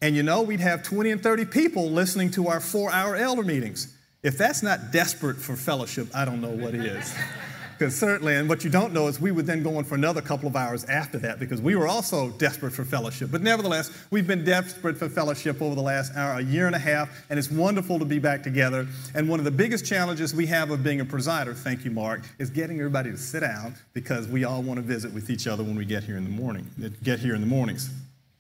And 0.03 0.15
you 0.15 0.23
know, 0.23 0.43
we'd 0.43 0.61
have 0.61 0.83
20 0.83 1.11
and 1.11 1.23
30 1.23 1.47
people 1.47 1.91
listening 1.91 2.31
to 2.33 2.49
our 2.49 2.61
four 2.61 2.93
hour 2.93 3.17
elder 3.17 3.43
meetings. 3.43 3.97
If 4.23 4.37
that's 4.37 4.63
not 4.63 4.93
desperate 4.93 5.39
for 5.39 5.57
fellowship, 5.57 6.09
I 6.15 6.27
don't 6.27 6.43
know 6.43 6.51
what 6.51 6.75
is. 6.75 7.15
Because 7.79 7.97
certainly, 7.97 8.35
and 8.35 8.49
what 8.49 8.65
you 8.65 8.71
don't 8.71 8.93
know 8.93 9.07
is 9.07 9.21
we 9.21 9.31
would 9.31 9.47
then 9.47 9.63
go 9.63 9.77
on 9.77 9.85
for 9.85 9.95
another 9.95 10.21
couple 10.21 10.49
of 10.49 10.57
hours 10.57 10.85
after 10.87 11.17
that 11.19 11.39
because 11.39 11.63
we 11.63 11.77
were 11.77 11.87
also 11.87 12.31
desperate 12.31 12.73
for 12.73 12.85
fellowship. 12.85 13.31
But 13.31 13.41
nevertheless, 13.43 13.93
we've 14.11 14.27
been 14.27 14.43
desperate 14.43 14.97
for 14.97 15.09
fellowship 15.09 15.63
over 15.63 15.77
the 15.77 15.83
last 15.83 16.13
hour, 16.17 16.41
a 16.41 16.43
year 16.43 16.67
and 16.67 16.75
a 16.75 16.81
half, 16.81 17.09
and 17.31 17.39
it's 17.39 17.53
wonderful 17.53 18.01
to 18.01 18.05
be 18.05 18.19
back 18.19 18.43
together. 18.43 18.89
And 19.15 19.29
one 19.29 19.39
of 19.39 19.45
the 19.45 19.53
biggest 19.53 19.87
challenges 19.87 20.35
we 20.35 20.45
have 20.47 20.73
of 20.73 20.83
being 20.83 21.01
a 21.01 21.05
presider, 21.05 21.55
thank 21.55 21.85
you, 21.85 21.93
Mark, 21.93 22.23
is 22.41 22.51
getting 22.51 22.79
everybody 22.79 23.13
to 23.13 23.17
sit 23.17 23.41
down 23.41 23.77
because 23.93 24.27
we 24.27 24.43
all 24.43 24.61
want 24.61 24.79
to 24.79 24.83
visit 24.83 25.13
with 25.13 25.31
each 25.31 25.47
other 25.47 25.63
when 25.63 25.77
we 25.77 25.85
get 25.85 26.03
here 26.03 26.17
in 26.17 26.25
the 26.25 26.31
morning, 26.31 26.69
get 27.05 27.21
here 27.21 27.37
in 27.37 27.41
the 27.41 27.47
mornings. 27.47 27.91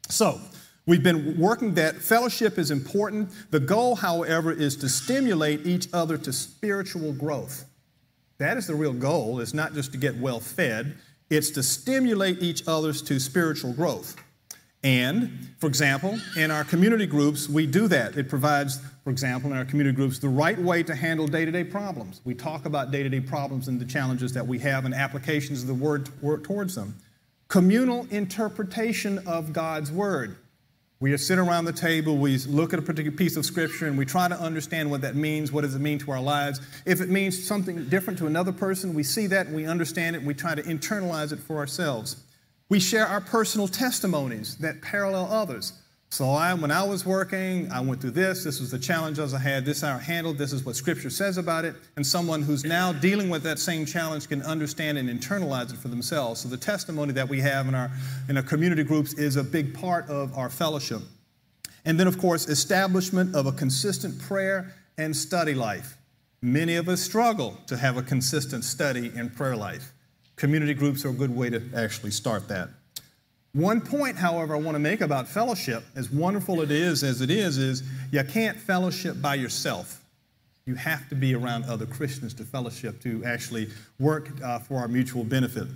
So, 0.09 0.41
We've 0.89 1.03
been 1.03 1.39
working 1.39 1.75
that 1.75 1.97
fellowship 1.97 2.57
is 2.57 2.71
important. 2.71 3.29
The 3.51 3.61
goal, 3.61 3.95
however, 3.95 4.51
is 4.51 4.75
to 4.77 4.89
stimulate 4.89 5.67
each 5.67 5.87
other 5.93 6.17
to 6.17 6.33
spiritual 6.33 7.13
growth. 7.13 7.68
That 8.39 8.57
is 8.57 8.67
the 8.67 8.75
real 8.75 8.93
goal. 8.93 9.41
It's 9.41 9.55
not 9.55 9.75
just 9.75 9.93
to 9.93 9.99
get 9.99 10.17
well 10.17 10.41
fed, 10.41 10.97
it's 11.29 11.51
to 11.51 11.63
stimulate 11.63 12.43
each 12.43 12.67
other's 12.67 13.03
to 13.03 13.19
spiritual 13.19 13.73
growth. 13.73 14.17
And, 14.85 15.49
for 15.59 15.67
example, 15.67 16.19
in 16.37 16.53
our 16.53 16.63
community 16.63 17.05
groups, 17.05 17.49
we 17.49 17.67
do 17.67 17.89
that. 17.89 18.17
It 18.17 18.29
provides, 18.29 18.81
for 19.03 19.11
example, 19.11 19.51
in 19.51 19.59
our 19.59 19.65
community 19.65 19.95
groups, 19.95 20.21
the 20.21 20.29
right 20.29 20.59
way 20.59 20.85
to 20.85 20.95
handle 20.95 21.27
day 21.27 21.45
to 21.45 21.51
day 21.51 21.65
problems. 21.65 22.21
We 22.25 22.35
talk 22.35 22.65
about 22.65 22.93
day 22.93 23.03
to 23.03 23.09
day 23.09 23.21
problems 23.21 23.67
and 23.67 23.81
the 23.81 23.85
challenges 23.85 24.33
that 24.35 24.47
we 24.47 24.61
have 24.61 24.85
and 24.85 24.95
applications 24.95 25.63
of 25.63 25.69
the 25.69 25.75
word, 25.75 26.09
word 26.23 26.45
towards 26.45 26.77
them. 26.77 26.95
Communal 27.49 28.07
interpretation 28.11 29.19
of 29.27 29.53
God's 29.53 29.91
word. 29.91 30.37
We 31.01 31.17
sit 31.17 31.39
around 31.39 31.67
the 31.67 31.73
table, 31.73 32.17
we 32.17 32.39
look 32.39 32.73
at 32.73 32.81
a 32.81 32.83
particular 32.83 33.17
piece 33.17 33.37
of 33.37 33.47
scripture, 33.47 33.87
and 33.87 33.97
we 33.97 34.05
try 34.05 34.27
to 34.27 34.35
understand 34.35 34.91
what 34.91 35.01
that 35.03 35.15
means. 35.15 35.53
What 35.53 35.61
does 35.61 35.77
it 35.77 35.79
mean 35.81 36.01
to 36.01 36.11
our 36.11 36.21
lives? 36.21 36.61
If 36.85 37.01
it 37.01 37.09
means 37.09 37.41
something 37.47 37.89
different 37.89 38.19
to 38.19 38.27
another 38.27 38.51
person, 38.51 38.95
we 38.95 39.05
see 39.05 39.29
that 39.29 39.47
and 39.47 39.55
we 39.55 39.65
understand 39.65 40.17
it 40.17 40.21
and 40.21 40.27
we 40.27 40.35
try 40.35 40.57
to 40.57 40.63
internalize 40.63 41.33
it 41.33 41.39
for 41.39 41.59
ourselves. 41.59 42.17
We 42.69 42.81
share 42.81 43.07
our 43.07 43.21
personal 43.21 43.69
testimonies 43.69 44.57
that 44.57 44.83
parallel 44.83 45.27
others. 45.31 45.73
So 46.11 46.31
I, 46.31 46.55
when 46.55 46.71
I 46.71 46.83
was 46.83 47.05
working, 47.05 47.71
I 47.71 47.81
went 47.81 48.01
through 48.01 48.13
this. 48.13 48.43
This 48.43 48.61
was 48.61 48.71
the 48.71 48.79
challenges 48.79 49.35
I 49.35 49.39
had. 49.39 49.67
This 49.67 49.83
I 49.83 49.99
handled. 49.99 50.39
This 50.39 50.55
is 50.55 50.65
what 50.65 50.75
Scripture 50.75 51.11
says 51.11 51.37
about 51.37 51.67
it. 51.67 51.77
And 51.97 52.07
someone 52.07 52.43
who's 52.43 52.65
now 52.65 52.95
dealing 52.95 53.29
with 53.29 53.43
that 53.43 53.59
same 53.59 53.85
challenge 53.85 54.27
can 54.27 54.41
understand 54.43 54.97
and 54.97 55.09
internalize 55.09 55.71
it 55.73 55.79
for 55.79 55.89
themselves. 55.89 56.41
So 56.41 56.49
the 56.49 56.57
testimony 56.57 57.13
that 57.13 57.29
we 57.29 57.41
have 57.41 57.69
in 57.69 57.75
our 57.75 57.91
in 58.29 58.39
our 58.39 58.43
community 58.43 58.85
groups 58.85 59.13
is 59.15 59.37
a 59.37 59.45
big 59.45 59.75
part 59.75 60.09
of 60.09 60.37
our 60.37 60.49
fellowship. 60.49 61.03
And 61.85 62.01
then, 62.01 62.07
of 62.07 62.19
course, 62.19 62.49
establishment 62.49 63.35
of 63.35 63.47
a 63.47 63.53
consistent 63.53 64.19
prayer 64.21 64.75
and 64.97 65.15
study 65.15 65.55
life. 65.55 65.99
Many 66.41 66.77
of 66.77 66.89
us 66.89 67.03
struggle 67.03 67.59
to 67.67 67.77
have 67.77 67.97
a 67.97 68.03
consistent 68.03 68.65
study 68.65 69.13
and 69.15 69.35
prayer 69.35 69.57
life. 69.57 69.93
Community 70.37 70.73
groups 70.73 71.05
are 71.05 71.11
a 71.11 71.15
good 71.15 71.35
way 71.35 71.51
to 71.51 71.63
actually 71.77 72.13
start 72.13 72.49
that. 72.49 72.69
One 73.55 73.81
point, 73.81 74.17
however, 74.17 74.55
I 74.55 74.59
want 74.59 74.75
to 74.75 74.81
make 74.81 75.01
about 75.01 75.27
fellowship, 75.27 75.83
as 75.97 76.11
wonderful 76.11 76.61
it 76.61 76.71
is 76.71 77.03
as 77.03 77.21
it 77.21 77.31
is, 77.31 77.57
is 77.59 77.83
you 78.13 78.23
can't 78.25 78.59
fellowship 78.59 79.21
by 79.23 79.37
yourself. 79.37 80.05
You 80.67 80.75
have 80.75 81.09
to 81.09 81.15
be 81.15 81.35
around 81.35 81.65
other 81.65 81.87
Christians 81.87 82.35
to 82.35 82.45
fellowship, 82.45 83.01
to 83.03 83.25
actually 83.25 83.71
work 83.99 84.31
uh, 84.45 84.59
for 84.59 84.79
our 84.79 84.89
mutual 84.89 85.25
benefit. 85.25 85.67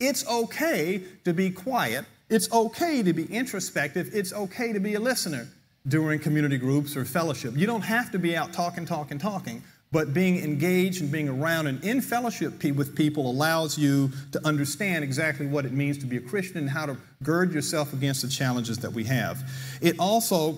It's 0.00 0.28
okay 0.28 1.02
to 1.24 1.32
be 1.32 1.50
quiet. 1.50 2.04
It's 2.28 2.52
okay 2.52 3.02
to 3.02 3.12
be 3.12 3.24
introspective. 3.24 4.10
It's 4.12 4.32
okay 4.32 4.72
to 4.72 4.80
be 4.80 4.94
a 4.94 5.00
listener 5.00 5.48
during 5.88 6.18
community 6.18 6.58
groups 6.58 6.96
or 6.96 7.04
fellowship. 7.04 7.56
You 7.56 7.66
don't 7.66 7.82
have 7.82 8.10
to 8.12 8.18
be 8.18 8.36
out 8.36 8.52
talking, 8.52 8.84
talking, 8.84 9.18
talking. 9.18 9.62
But 9.92 10.14
being 10.14 10.42
engaged 10.42 11.02
and 11.02 11.12
being 11.12 11.28
around 11.28 11.66
and 11.66 11.84
in 11.84 12.00
fellowship 12.00 12.64
with 12.74 12.96
people 12.96 13.30
allows 13.30 13.76
you 13.78 14.10
to 14.32 14.44
understand 14.46 15.04
exactly 15.04 15.46
what 15.46 15.66
it 15.66 15.72
means 15.72 15.98
to 15.98 16.06
be 16.06 16.16
a 16.16 16.20
Christian 16.20 16.58
and 16.58 16.70
how 16.70 16.86
to 16.86 16.96
gird 17.22 17.52
yourself 17.52 17.92
against 17.92 18.22
the 18.22 18.28
challenges 18.28 18.78
that 18.78 18.90
we 18.90 19.04
have. 19.04 19.48
It 19.82 19.98
also 19.98 20.56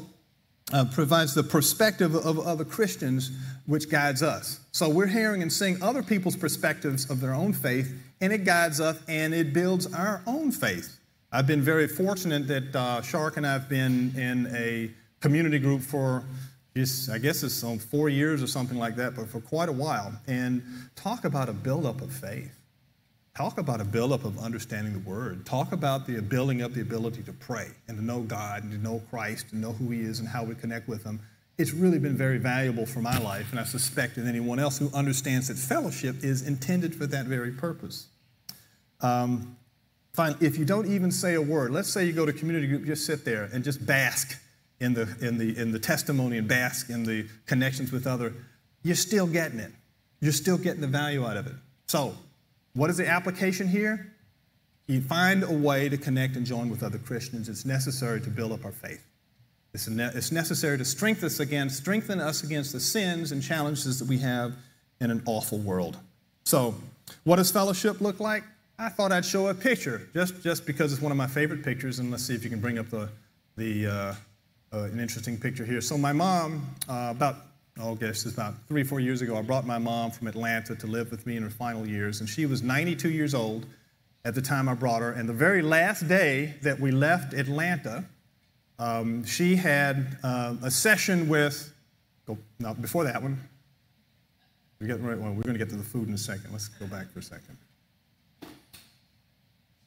uh, 0.73 0.85
provides 0.93 1.35
the 1.35 1.43
perspective 1.43 2.15
of 2.15 2.39
other 2.39 2.65
Christians, 2.65 3.33
which 3.67 3.91
guides 3.91 4.23
us. 4.23 4.61
So 4.71 4.89
we're 4.89 5.07
hearing 5.07 5.43
and 5.43 5.53
seeing 5.53 5.83
other 5.83 6.03
people's 6.03 6.37
perspectives 6.37 7.11
of 7.11 7.21
their 7.21 7.35
own 7.35 7.53
faith, 7.53 7.93
and 8.21 8.33
it 8.33 8.45
guides 8.45 8.81
us 8.81 8.99
and 9.09 9.35
it 9.35 9.53
builds 9.53 9.93
our 9.93 10.23
own 10.27 10.53
faith. 10.53 10.99
I've 11.33 11.49
been 11.49 11.63
very 11.63 11.89
fortunate 11.89 12.47
that 12.47 12.77
uh, 12.77 13.03
Shark 13.03 13.37
and 13.37 13.45
I 13.45 13.53
have 13.55 13.69
been 13.69 14.15
in 14.17 14.47
a 14.55 14.91
community 15.21 15.59
group 15.59 15.83
for 15.83 16.23
it's, 16.75 17.09
I 17.09 17.19
guess 17.19 17.43
it's 17.43 17.63
on 17.63 17.79
four 17.79 18.09
years 18.09 18.43
or 18.43 18.47
something 18.47 18.79
like 18.79 18.97
that, 18.97 19.15
but 19.15 19.29
for 19.29 19.41
quite 19.41 19.69
a 19.69 19.73
while. 19.73 20.13
And 20.27 20.63
talk 20.97 21.25
about 21.25 21.49
a 21.49 21.53
buildup 21.53 22.01
of 22.01 22.13
faith. 22.13 22.53
Talk 23.37 23.59
about 23.59 23.81
a 23.81 23.85
buildup 23.85 24.25
of 24.25 24.39
understanding 24.39 24.93
the 24.93 25.09
Word. 25.09 25.45
Talk 25.45 25.73
about 25.73 26.07
the 26.07 26.21
building 26.21 26.63
up 26.63 26.73
the 26.73 26.81
ability 26.81 27.23
to 27.25 27.33
pray 27.33 27.69
and 27.89 27.97
to 27.99 28.05
know 28.05 28.21
God 28.21 28.63
and 28.63 28.73
to 28.73 28.79
know 28.79 29.03
Christ 29.11 29.47
and 29.53 29.61
know 29.61 29.73
who 29.73 29.91
He 29.91 30.01
is 30.01 30.21
and 30.21 30.29
how 30.29 30.45
we 30.45 30.55
connect 30.55 30.89
with 30.89 31.05
Him. 31.05 31.21
It's 31.59 31.73
really 31.73 31.99
been 32.01 32.17
very 32.17 32.39
valuable 32.39 32.87
for 32.87 33.01
my 33.01 33.19
life, 33.19 33.51
and 33.53 33.61
I 33.61 33.65
suspect 33.65 34.17
that 34.17 34.27
anyone 34.27 34.59
else 34.59 34.79
who 34.79 34.91
understands 34.93 35.49
that 35.49 35.57
fellowship 35.57 36.23
is 36.23 36.47
intended 36.47 36.95
for 36.95 37.07
that 37.07 37.27
very 37.27 37.53
purpose. 37.53 38.09
Um, 39.01 39.57
fine, 40.13 40.35
if 40.41 40.59
you 40.59 40.65
don't 40.65 40.87
even 40.87 41.13
say 41.13 41.35
a 41.35 41.43
word, 41.43 41.71
let's 41.71 41.89
say 41.89 42.05
you 42.05 42.13
go 42.13 42.27
to 42.27 42.33
community 42.33 42.67
group, 42.67 42.85
just 42.85 43.07
sit 43.07 43.25
there 43.25 43.49
and 43.53 43.63
just 43.63 43.85
bask 43.85 44.41
in 44.85 44.95
the, 44.95 45.03
in 45.21 45.39
the, 45.39 45.59
in 45.59 45.73
the 45.73 45.79
testimony 45.79 46.39
and 46.39 46.47
bask 46.47 46.91
in 46.91 47.05
the 47.05 47.27
connections 47.47 47.91
with 47.91 48.07
other, 48.07 48.35
you're 48.83 48.95
still 48.95 49.27
getting 49.27 49.59
it. 49.59 49.73
You're 50.21 50.33
still 50.33 50.59
getting 50.59 50.81
the 50.81 50.87
value 50.87 51.25
out 51.27 51.37
of 51.37 51.47
it. 51.47 51.55
So, 51.87 52.15
what 52.75 52.91
is 52.91 52.97
the 52.97 53.09
application 53.09 53.67
here? 53.67 54.13
You 54.87 55.01
find 55.01 55.43
a 55.43 55.53
way 55.53 55.89
to 55.89 55.97
connect 55.97 56.37
and 56.37 56.45
join 56.45 56.69
with 56.69 56.83
other 56.83 56.99
Christians. 56.99 57.49
It's 57.49 57.65
necessary 57.65 58.21
to 58.21 58.31
build 58.31 58.53
up 58.53 58.65
our 58.65 58.73
faith. 58.73 59.05
It's, 59.73 59.89
ne- 59.89 60.11
it's 60.15 60.31
necessary 60.31 60.77
to 60.79 60.85
strengthen 60.85 61.27
us 61.27 61.41
against, 61.41 61.79
strengthen 61.79 62.21
us 62.21 62.43
against 62.43 62.73
the 62.73 62.81
sins 62.81 63.33
and 63.33 63.43
challenges 63.43 63.99
that 63.99 64.09
we 64.09 64.19
have 64.19 64.55
in 65.01 65.11
an 65.11 65.23
awful 65.27 65.59
world. 65.59 65.97
So, 66.45 66.75
what 67.25 67.37
does 67.37 67.51
fellowship 67.51 68.01
look 68.01 68.21
like? 68.21 68.45
I 68.79 68.89
thought 68.89 69.13
I'd 69.13 69.25
show 69.25 69.49
a 69.49 69.55
picture, 69.55 70.09
just, 70.13 70.43
just 70.43 70.67
because 70.67 70.93
it's 70.93 71.01
one 71.01 71.13
of 71.13 71.19
my 71.19 71.27
favorite 71.27 71.63
pictures, 71.63 72.01
and 72.01 72.11
let's 72.11 72.25
see 72.25 72.35
if 72.35 72.45
you 72.45 72.51
can 72.51 72.61
bring 72.61 72.79
up 72.79 72.91
the, 72.91 73.09
the 73.57 73.87
uh, 73.87 74.15
uh, 74.75 74.85
an 74.85 74.99
interesting 74.99 75.39
picture 75.39 75.65
here. 75.65 75.81
So 75.81 75.97
my 75.97 76.13
mom, 76.13 76.67
uh, 76.89 77.09
about 77.11 77.37
oh, 77.81 77.93
I 77.93 77.95
guess 77.95 78.25
it's 78.25 78.35
about 78.35 78.55
three, 78.69 78.85
four 78.85 79.01
years 79.01 79.23
ago, 79.23 79.37
I 79.37 79.43
brought 79.43 79.67
my 79.67 79.79
mom 79.79 80.11
from 80.11 80.27
Atlanta 80.27 80.75
to 80.75 80.87
live 80.87 81.11
with 81.11 81.27
me 81.27 81.37
in 81.37 81.43
her 81.43 81.51
final 81.51 81.87
years, 81.87 82.21
and 82.21 82.29
she 82.29 82.47
was 82.47 82.63
92 82.63 83.11
years 83.11 83.35
old 83.35 83.67
at 84.25 84.35
the 84.35 84.43
time 84.43 84.69
I 84.69 84.75
brought 84.75 85.03
her. 85.03 85.13
And 85.13 85.29
the 85.29 85.35
very 85.35 85.63
last 85.63 86.09
day 86.09 86.55
that 86.63 86.79
we 86.81 86.91
left 86.91 87.35
Atlanta, 87.35 88.05
um, 88.79 89.25
she 89.25 89.57
had 89.57 90.19
uh, 90.23 90.57
a 90.63 90.71
session 90.71 91.29
with. 91.29 91.73
Go, 92.27 92.39
now, 92.59 92.73
before 92.73 93.05
that 93.05 93.23
one, 93.23 93.39
we 94.81 94.87
get, 94.87 94.99
well, 94.99 95.15
we're 95.15 95.43
going 95.43 95.53
to 95.53 95.59
get 95.59 95.69
to 95.71 95.77
the 95.77 95.85
food 95.85 96.09
in 96.09 96.15
a 96.15 96.19
second. 96.19 96.51
Let's 96.53 96.69
go 96.69 96.87
back 96.87 97.13
for 97.13 97.19
a 97.19 97.23
second. 97.23 97.59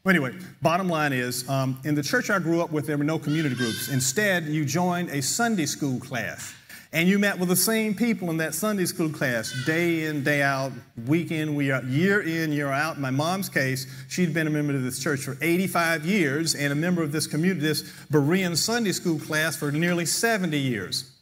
Anyway, 0.07 0.33
bottom 0.61 0.87
line 0.87 1.11
is 1.11 1.47
um, 1.49 1.79
in 1.83 1.93
the 1.93 2.03
church 2.03 2.29
I 2.29 2.39
grew 2.39 2.61
up 2.61 2.71
with, 2.71 2.87
there 2.87 2.97
were 2.97 3.03
no 3.03 3.19
community 3.19 3.55
groups. 3.55 3.89
Instead, 3.89 4.45
you 4.45 4.63
joined 4.63 5.09
a 5.09 5.21
Sunday 5.21 5.65
school 5.65 5.99
class. 5.99 6.53
And 6.93 7.09
you 7.09 7.19
met 7.19 7.37
with 7.37 7.49
the 7.49 7.55
same 7.55 7.93
people 7.93 8.29
in 8.29 8.37
that 8.37 8.55
Sunday 8.55 8.85
school 8.85 9.09
class 9.09 9.53
day 9.65 10.05
in, 10.05 10.23
day 10.23 10.41
out, 10.41 10.71
week 11.05 11.31
in, 11.31 11.53
year 11.59 12.21
in, 12.21 12.51
year 12.53 12.71
out. 12.71 12.95
In 12.95 13.01
my 13.01 13.09
mom's 13.09 13.49
case, 13.49 13.85
she'd 14.07 14.33
been 14.33 14.47
a 14.47 14.49
member 14.49 14.73
of 14.73 14.83
this 14.83 14.97
church 14.97 15.19
for 15.19 15.37
85 15.41 16.05
years 16.05 16.55
and 16.55 16.71
a 16.71 16.75
member 16.75 17.03
of 17.03 17.11
this 17.11 17.27
community, 17.27 17.59
this 17.59 17.83
Berean 18.09 18.55
Sunday 18.55 18.93
school 18.93 19.19
class 19.19 19.57
for 19.57 19.71
nearly 19.71 20.05
70 20.05 20.57
years. 20.57 21.16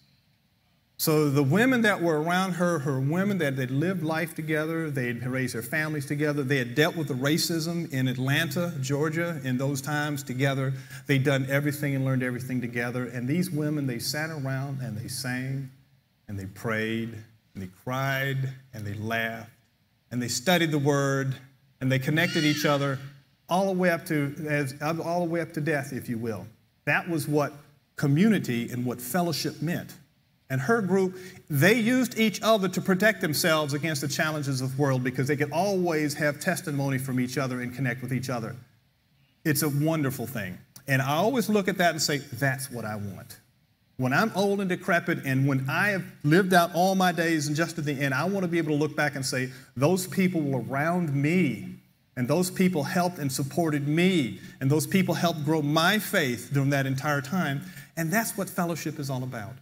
So 0.97 1.29
the 1.29 1.43
women 1.43 1.81
that 1.81 2.01
were 2.01 2.21
around 2.21 2.53
her, 2.53 2.79
her 2.79 2.99
women 3.01 3.38
that 3.39 3.55
had 3.55 3.69
lived 3.69 4.01
life 4.01 4.34
together, 4.34 4.89
they 4.89 5.08
had 5.08 5.27
raised 5.27 5.53
their 5.53 5.62
families 5.62 6.05
together, 6.05 6.41
they 6.41 6.58
had 6.58 6.73
dealt 6.73 6.95
with 6.95 7.10
the 7.10 7.13
racism 7.13 7.91
in 7.91 8.08
Atlanta, 8.08 8.73
Georgia, 8.79 9.41
in 9.43 9.58
those 9.58 9.81
times 9.81 10.23
together. 10.23 10.73
They'd 11.05 11.25
done 11.25 11.47
everything 11.49 11.95
and 11.95 12.05
learned 12.05 12.23
everything 12.23 12.62
together. 12.62 13.08
And 13.08 13.27
these 13.27 13.51
women, 13.51 13.88
they 13.88 13.99
sat 13.99 14.29
around 14.29 14.79
and 14.81 14.97
they 14.97 15.10
sang 15.10 15.69
and 16.29 16.39
they 16.39 16.45
prayed 16.45 17.10
and 17.53 17.63
they 17.63 17.69
cried 17.84 18.53
and 18.73 18.86
they 18.86 18.93
laughed 18.93 19.51
and 20.12 20.21
they 20.21 20.29
studied 20.29 20.71
the 20.71 20.79
word 20.79 21.36
and 21.81 21.91
they 21.91 21.99
connected 21.99 22.45
each 22.45 22.65
other 22.65 22.99
all 23.49 23.65
the 23.65 23.77
way 23.77 23.89
up 23.89 24.05
to 24.05 24.34
as, 24.47 24.73
all 24.81 25.19
the 25.25 25.29
way 25.29 25.41
up 25.41 25.51
to 25.53 25.62
death, 25.62 25.91
if 25.91 26.08
you 26.08 26.17
will. 26.17 26.47
That 26.86 27.10
was 27.10 27.27
what 27.27 27.51
community 27.97 28.69
and 28.69 28.86
what 28.86 29.01
fellowship 29.01 29.62
meant 29.62 29.93
and 30.49 30.62
her 30.62 30.81
group, 30.81 31.17
they 31.49 31.73
used 31.73 32.19
each 32.19 32.41
other 32.41 32.67
to 32.69 32.81
protect 32.81 33.21
themselves 33.21 33.73
against 33.73 34.01
the 34.01 34.08
challenges 34.08 34.62
of 34.62 34.75
the 34.75 34.81
world 34.81 35.03
because 35.03 35.27
they 35.27 35.36
could 35.36 35.51
always 35.51 36.13
have 36.15 36.39
testimony 36.39 36.97
from 36.97 37.19
each 37.19 37.38
other 37.38 37.62
and 37.62 37.73
connect 37.73 38.01
with 38.01 38.13
each 38.13 38.29
other. 38.29 38.55
It's 39.43 39.63
a 39.63 39.69
wonderful 39.69 40.27
thing. 40.27 40.58
And 40.88 41.01
I 41.01 41.15
always 41.15 41.49
look 41.49 41.67
at 41.67 41.77
that 41.79 41.91
and 41.91 42.01
say, 42.01 42.17
that's 42.17 42.69
what 42.71 42.86
I 42.86 42.95
want. 42.95 43.39
When 43.97 44.13
I'm 44.13 44.31
old 44.36 44.60
and 44.60 44.69
decrepit, 44.69 45.25
and 45.25 45.47
when 45.47 45.67
I 45.69 45.89
have 45.89 46.03
lived 46.23 46.53
out 46.53 46.75
all 46.75 46.95
my 46.95 47.12
days 47.12 47.47
and 47.47 47.55
just 47.55 47.77
at 47.77 47.86
the 47.86 47.93
end, 47.93 48.13
I 48.13 48.25
want 48.25 48.43
to 48.43 48.47
be 48.47 48.58
able 48.58 48.71
to 48.71 48.77
look 48.77 48.95
back 48.95 49.15
and 49.15 49.25
say, 49.25 49.51
those 49.75 50.05
people 50.05 50.41
were 50.41 50.62
around 50.62 51.13
me, 51.15 51.75
and 52.17 52.27
those 52.27 52.51
people 52.51 52.84
helped 52.84 53.19
and 53.19 53.31
supported 53.31 53.88
me, 53.88 54.39
and 54.60 54.69
those 54.69 54.86
people 54.86 55.15
helped 55.15 55.45
grow 55.45 55.62
my 55.62 55.97
faith 55.97 56.49
during 56.53 56.71
that 56.71 56.86
entire 56.86 57.21
time. 57.21 57.62
And 57.95 58.12
that's 58.12 58.38
what 58.38 58.49
fellowship 58.49 58.99
is 58.99 59.10
all 59.10 59.23
about. 59.23 59.53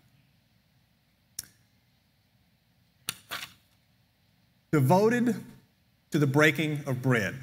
Devoted 4.74 5.36
to 6.10 6.18
the 6.18 6.26
breaking 6.26 6.82
of 6.88 7.00
bread. 7.04 7.36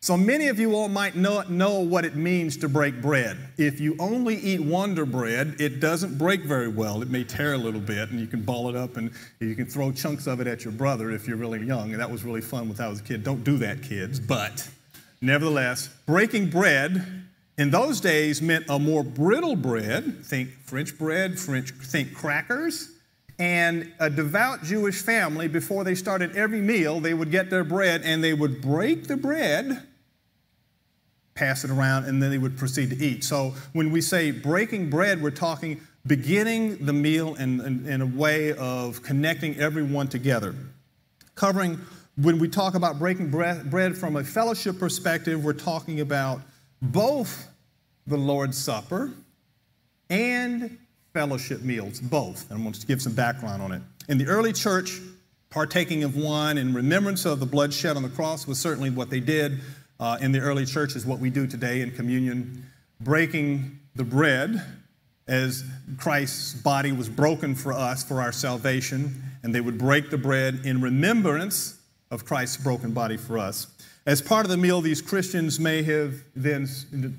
So 0.00 0.16
many 0.16 0.48
of 0.48 0.58
you 0.58 0.74
all 0.74 0.88
might 0.88 1.14
not 1.14 1.50
know 1.50 1.80
what 1.80 2.06
it 2.06 2.16
means 2.16 2.56
to 2.56 2.70
break 2.70 3.02
bread. 3.02 3.36
If 3.58 3.80
you 3.80 3.94
only 3.98 4.36
eat 4.36 4.60
Wonder 4.60 5.04
Bread, 5.04 5.56
it 5.58 5.78
doesn't 5.78 6.16
break 6.16 6.40
very 6.44 6.68
well. 6.68 7.02
It 7.02 7.10
may 7.10 7.22
tear 7.22 7.52
a 7.52 7.58
little 7.58 7.82
bit, 7.82 8.10
and 8.10 8.18
you 8.18 8.26
can 8.26 8.40
ball 8.40 8.70
it 8.70 8.76
up 8.76 8.96
and 8.96 9.10
you 9.40 9.54
can 9.54 9.66
throw 9.66 9.92
chunks 9.92 10.26
of 10.26 10.40
it 10.40 10.46
at 10.46 10.64
your 10.64 10.72
brother 10.72 11.10
if 11.10 11.28
you're 11.28 11.36
really 11.36 11.62
young. 11.66 11.92
And 11.92 12.00
that 12.00 12.10
was 12.10 12.24
really 12.24 12.40
fun 12.40 12.70
when 12.70 12.80
I 12.80 12.88
was 12.88 13.00
a 13.00 13.02
kid. 13.02 13.24
Don't 13.24 13.44
do 13.44 13.58
that, 13.58 13.82
kids. 13.82 14.18
But 14.18 14.66
nevertheless, 15.20 15.88
breaking 16.06 16.48
bread 16.48 17.26
in 17.58 17.70
those 17.70 18.00
days 18.00 18.40
meant 18.40 18.64
a 18.70 18.78
more 18.78 19.04
brittle 19.04 19.56
bread. 19.56 20.24
Think 20.24 20.48
French 20.62 20.96
bread, 20.96 21.38
French, 21.38 21.72
think 21.72 22.14
crackers. 22.14 22.93
And 23.38 23.92
a 23.98 24.08
devout 24.08 24.62
Jewish 24.62 25.02
family, 25.02 25.48
before 25.48 25.82
they 25.82 25.94
started 25.94 26.36
every 26.36 26.60
meal, 26.60 27.00
they 27.00 27.14
would 27.14 27.30
get 27.30 27.50
their 27.50 27.64
bread 27.64 28.02
and 28.04 28.22
they 28.22 28.32
would 28.32 28.60
break 28.60 29.08
the 29.08 29.16
bread 29.16 29.82
pass 31.34 31.64
it 31.64 31.70
around, 31.70 32.04
and 32.04 32.22
then 32.22 32.30
they 32.30 32.38
would 32.38 32.56
proceed 32.56 32.90
to 32.90 33.04
eat. 33.04 33.24
So 33.24 33.54
when 33.72 33.90
we 33.90 34.00
say 34.00 34.30
breaking 34.30 34.90
bread, 34.90 35.20
we're 35.20 35.30
talking 35.30 35.80
beginning 36.06 36.84
the 36.84 36.92
meal 36.92 37.34
in, 37.34 37.60
in, 37.60 37.86
in, 37.86 38.00
a 38.02 38.06
way 38.06 38.52
of 38.52 39.02
connecting 39.02 39.56
everyone 39.56 40.06
together. 40.08 40.54
Covering, 41.34 41.80
when 42.16 42.38
we 42.38 42.48
talk 42.48 42.74
about 42.74 42.98
breaking 42.98 43.30
bread, 43.30 43.70
bread 43.70 43.96
from 43.96 44.16
a 44.16 44.22
fellowship 44.22 44.78
perspective, 44.78 45.42
we're 45.42 45.54
talking 45.54 46.00
about 46.00 46.40
both 46.80 47.48
the 48.06 48.16
Lord's 48.16 48.58
Supper 48.58 49.12
and 50.10 50.78
fellowship 51.14 51.62
meals, 51.62 52.00
both. 52.00 52.50
And 52.50 52.60
I 52.60 52.62
want 52.62 52.74
to 52.74 52.86
give 52.86 53.00
some 53.00 53.14
background 53.14 53.62
on 53.62 53.72
it. 53.72 53.80
In 54.08 54.18
the 54.18 54.26
early 54.26 54.52
church, 54.52 55.00
partaking 55.48 56.02
of 56.02 56.16
wine 56.16 56.58
in 56.58 56.74
remembrance 56.74 57.24
of 57.24 57.38
the 57.38 57.46
blood 57.46 57.72
shed 57.72 57.96
on 57.96 58.02
the 58.02 58.08
cross 58.08 58.46
was 58.46 58.58
certainly 58.58 58.90
what 58.90 59.08
they 59.08 59.20
did 59.20 59.60
uh, 60.00 60.18
in 60.20 60.32
the 60.32 60.40
early 60.40 60.66
church 60.66 60.96
is 60.96 61.06
what 61.06 61.20
we 61.20 61.30
do 61.30 61.46
today 61.46 61.80
in 61.82 61.92
communion, 61.92 62.66
breaking 63.00 63.78
the 63.94 64.02
bread 64.02 64.60
as 65.28 65.64
Christ's 65.96 66.54
body 66.54 66.90
was 66.90 67.08
broken 67.08 67.54
for 67.54 67.72
us 67.72 68.02
for 68.02 68.20
our 68.20 68.32
salvation, 68.32 69.22
and 69.44 69.54
they 69.54 69.60
would 69.60 69.78
break 69.78 70.10
the 70.10 70.18
bread 70.18 70.62
in 70.64 70.80
remembrance 70.80 71.80
of 72.10 72.24
Christ's 72.24 72.56
broken 72.56 72.92
body 72.92 73.16
for 73.16 73.38
us. 73.38 73.68
As 74.06 74.20
part 74.20 74.44
of 74.44 74.50
the 74.50 74.58
meal, 74.58 74.82
these 74.82 75.00
Christians 75.00 75.58
may 75.58 75.82
have 75.82 76.14
then, 76.36 76.68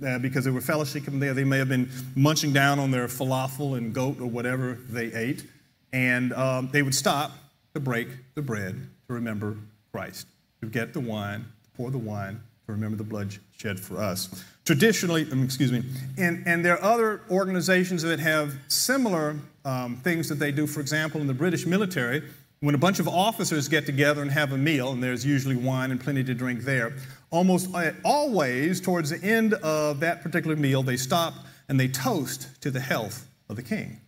uh, 0.05 0.19
because 0.19 0.45
they 0.45 0.51
were 0.51 0.61
fellowshipping 0.61 1.19
there, 1.19 1.33
they 1.33 1.43
may 1.43 1.57
have 1.57 1.69
been 1.69 1.89
munching 2.15 2.53
down 2.53 2.77
on 2.77 2.91
their 2.91 3.07
falafel 3.07 3.75
and 3.75 3.91
goat 3.91 4.21
or 4.21 4.27
whatever 4.27 4.77
they 4.87 5.11
ate, 5.13 5.43
and 5.91 6.31
um, 6.33 6.69
they 6.71 6.83
would 6.83 6.93
stop 6.93 7.31
to 7.73 7.79
break 7.79 8.07
the 8.35 8.41
bread 8.41 8.75
to 9.07 9.13
remember 9.13 9.57
Christ, 9.91 10.27
to 10.61 10.67
get 10.67 10.93
the 10.93 10.99
wine, 10.99 11.45
to 11.63 11.69
pour 11.75 11.89
the 11.89 11.97
wine, 11.97 12.39
to 12.67 12.71
remember 12.71 12.97
the 12.97 13.03
blood 13.03 13.33
shed 13.57 13.79
for 13.79 13.97
us. 13.97 14.43
Traditionally, 14.63 15.27
um, 15.31 15.43
excuse 15.43 15.71
me, 15.71 15.83
and, 16.19 16.43
and 16.45 16.63
there 16.63 16.79
are 16.79 16.83
other 16.83 17.21
organizations 17.31 18.03
that 18.03 18.19
have 18.19 18.53
similar 18.67 19.37
um, 19.63 19.95
things 19.97 20.29
that 20.29 20.35
they 20.35 20.51
do. 20.51 20.67
For 20.67 20.81
example, 20.81 21.19
in 21.19 21.25
the 21.25 21.33
British 21.33 21.65
military, 21.65 22.21
when 22.61 22.75
a 22.75 22.77
bunch 22.77 22.99
of 22.99 23.07
officers 23.07 23.67
get 23.67 23.85
together 23.85 24.21
and 24.21 24.31
have 24.31 24.51
a 24.51 24.57
meal, 24.57 24.91
and 24.91 25.03
there's 25.03 25.25
usually 25.25 25.55
wine 25.55 25.91
and 25.91 25.99
plenty 25.99 26.23
to 26.23 26.33
drink 26.33 26.61
there, 26.61 26.93
almost 27.29 27.73
uh, 27.73 27.91
always 28.03 28.81
towards 28.81 29.09
the 29.09 29.23
end 29.23 29.53
of 29.55 29.99
that 29.99 30.21
particular 30.21 30.55
meal, 30.55 30.81
they 30.81 30.97
stop 30.97 31.33
and 31.67 31.79
they 31.79 31.87
toast 31.87 32.61
to 32.61 32.71
the 32.71 32.79
health 32.79 33.27
of 33.49 33.55
the 33.55 33.63
king. 33.63 33.99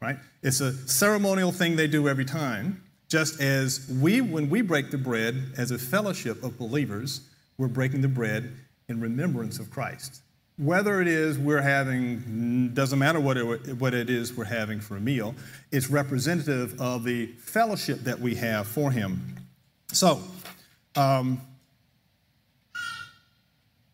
Right? 0.00 0.16
It's 0.42 0.60
a 0.60 0.72
ceremonial 0.88 1.52
thing 1.52 1.76
they 1.76 1.86
do 1.86 2.08
every 2.08 2.24
time, 2.24 2.82
just 3.08 3.40
as 3.40 3.86
we, 4.00 4.20
when 4.20 4.48
we 4.48 4.62
break 4.62 4.90
the 4.90 4.98
bread 4.98 5.52
as 5.56 5.70
a 5.70 5.78
fellowship 5.78 6.42
of 6.42 6.58
believers, 6.58 7.28
we're 7.58 7.68
breaking 7.68 8.00
the 8.00 8.08
bread 8.08 8.52
in 8.88 9.00
remembrance 9.00 9.58
of 9.58 9.70
Christ. 9.70 10.22
Whether 10.62 11.00
it 11.00 11.08
is 11.08 11.38
we're 11.38 11.62
having, 11.62 12.72
doesn't 12.74 12.98
matter 12.98 13.18
what 13.18 13.38
it, 13.38 13.76
what 13.78 13.94
it 13.94 14.10
is 14.10 14.34
we're 14.34 14.44
having 14.44 14.78
for 14.78 14.96
a 14.96 15.00
meal, 15.00 15.34
it's 15.72 15.88
representative 15.88 16.78
of 16.78 17.02
the 17.02 17.26
fellowship 17.38 18.00
that 18.00 18.20
we 18.20 18.34
have 18.34 18.66
for 18.66 18.90
Him. 18.90 19.36
So, 19.90 20.20
um, 20.96 21.40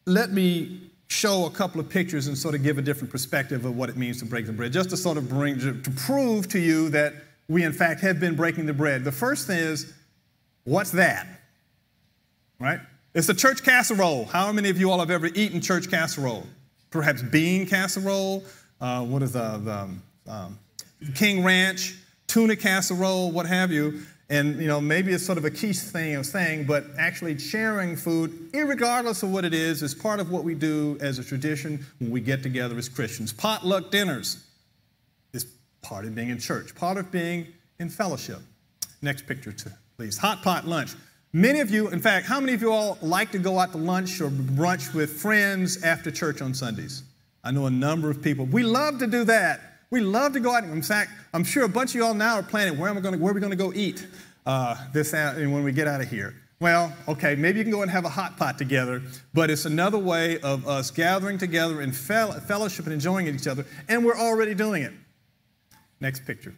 let 0.07 0.33
me 0.33 0.81
show 1.09 1.47
a 1.47 1.51
couple 1.51 1.81
of 1.81 1.89
pictures 1.89 2.27
and 2.27 2.37
sort 2.37 2.57
of 2.57 2.63
give 2.63 2.79
a 2.79 2.83
different 2.83 3.13
perspective 3.13 3.65
of 3.65 3.77
what 3.77 3.89
it 3.89 3.97
means 3.97 4.19
to 4.19 4.25
break 4.25 4.47
the 4.47 4.53
bread, 4.53 4.73
just 4.73 4.91
to 4.91 4.97
sort 4.97 5.17
of 5.17 5.29
bring, 5.29 5.61
to 5.61 5.91
prove 6.07 6.49
to 6.49 6.59
you 6.59 6.89
that 6.91 7.15
we, 7.49 7.63
in 7.63 7.73
fact, 7.73 8.01
have 8.01 8.19
been 8.19 8.35
breaking 8.35 8.67
the 8.67 8.73
bread. 8.73 9.05
The 9.05 9.13
first 9.13 9.47
thing 9.47 9.59
is, 9.59 9.93
what's 10.65 10.91
that? 10.93 11.29
Right? 12.59 12.81
It's 13.15 13.29
a 13.29 13.35
church 13.35 13.63
casserole. 13.63 14.25
How 14.27 14.51
many 14.53 14.69
of 14.69 14.79
you 14.79 14.91
all 14.91 14.99
have 14.99 15.11
ever 15.11 15.27
eaten 15.27 15.61
church 15.61 15.89
casserole? 15.91 16.47
Perhaps 16.97 17.23
bean 17.23 17.67
casserole. 17.67 18.45
Uh, 18.81 19.05
what 19.05 19.23
is 19.23 19.33
the, 19.33 19.59
the 19.59 20.31
um, 20.33 20.59
King 21.15 21.45
Ranch, 21.45 21.95
tuna 22.27 22.57
casserole, 22.57 23.31
what 23.31 23.47
have 23.47 23.71
you. 23.71 24.03
And 24.29 24.61
you 24.61 24.67
know, 24.67 24.81
maybe 24.81 25.13
it's 25.13 25.25
sort 25.25 25.39
of 25.39 25.45
a 25.45 25.51
quiche 25.51 25.79
thing 25.79 26.17
of 26.17 26.27
saying, 26.27 26.65
but 26.65 26.87
actually 26.99 27.39
sharing 27.39 27.97
food, 27.97 28.51
regardless 28.53 29.23
of 29.23 29.31
what 29.31 29.45
it 29.45 29.55
is, 29.55 29.83
is 29.83 29.95
part 29.95 30.19
of 30.19 30.31
what 30.31 30.43
we 30.43 30.55
do 30.55 30.99
as 31.01 31.19
a 31.19 31.25
tradition 31.25 31.85
when 32.01 32.11
we 32.11 32.21
get 32.21 32.43
together 32.43 32.77
as 32.77 32.89
Christians. 32.89 33.33
Potluck 33.33 33.91
dinners 33.91 34.45
is 35.33 35.47
part 35.83 36.07
of 36.07 36.15
being 36.15 36.31
in 36.31 36.39
church, 36.39 36.75
part 36.75 36.97
of 36.97 37.13
being 37.13 37.47
in 37.79 37.89
fellowship. 37.89 38.41
Next 39.01 39.27
picture, 39.27 39.55
please. 39.97 40.19
Hot 40.19 40.43
pot 40.43 40.67
lunch. 40.67 40.95
Many 41.37 41.61
of 41.61 41.71
you, 41.71 41.89
in 41.89 42.01
fact, 42.01 42.27
how 42.27 42.41
many 42.41 42.55
of 42.55 42.63
you 42.63 42.73
all 42.73 42.97
like 43.03 43.31
to 43.33 43.39
go 43.39 43.59
out 43.59 43.73
to 43.73 43.77
lunch 43.77 44.23
or 44.23 44.31
brunch 44.31 44.95
with 44.95 45.21
friends 45.21 45.83
after 45.83 46.11
church 46.11 46.41
on 46.41 46.55
Sundays? 46.55 47.03
I 47.45 47.51
know 47.51 47.67
a 47.67 47.71
number 47.71 48.09
of 48.09 48.23
people. 48.23 48.47
We 48.47 48.63
love 48.63 48.99
to 49.01 49.07
do 49.07 49.23
that. 49.25 49.61
We 49.91 50.01
love 50.01 50.33
to 50.33 50.41
go 50.41 50.55
out. 50.55 50.65
In 50.65 50.81
fact, 50.81 51.11
I'm 51.35 51.45
sure 51.45 51.65
a 51.65 51.69
bunch 51.69 51.91
of 51.91 51.97
you 51.97 52.07
all 52.07 52.15
now 52.15 52.37
are 52.37 52.43
planning 52.43 52.79
where 52.79 52.89
am 52.89 52.97
I 52.97 53.03
going 53.03 53.13
to, 53.13 53.21
where 53.21 53.33
are 53.33 53.35
we 53.35 53.41
going 53.41 53.51
to 53.51 53.57
go 53.57 53.71
eat 53.75 54.07
uh, 54.47 54.77
this 54.95 55.13
when 55.13 55.63
we 55.63 55.73
get 55.73 55.87
out 55.87 56.01
of 56.01 56.09
here. 56.09 56.35
Well, 56.59 56.91
okay, 57.07 57.35
maybe 57.35 57.59
you 57.59 57.65
can 57.67 57.73
go 57.73 57.83
and 57.83 57.91
have 57.91 58.07
a 58.07 58.09
hot 58.09 58.39
pot 58.39 58.57
together, 58.57 59.03
but 59.35 59.51
it's 59.51 59.67
another 59.67 59.99
way 59.99 60.41
of 60.41 60.67
us 60.67 60.91
gathering 60.91 61.37
together 61.37 61.83
in 61.83 61.93
fellowship 61.93 62.87
and 62.87 62.95
enjoying 62.95 63.27
each 63.27 63.47
other, 63.47 63.67
and 63.91 64.07
we're 64.07 64.17
already 64.17 64.55
doing 64.55 64.85
it. 64.85 64.95
Next 66.01 66.25
picture. 66.25 66.55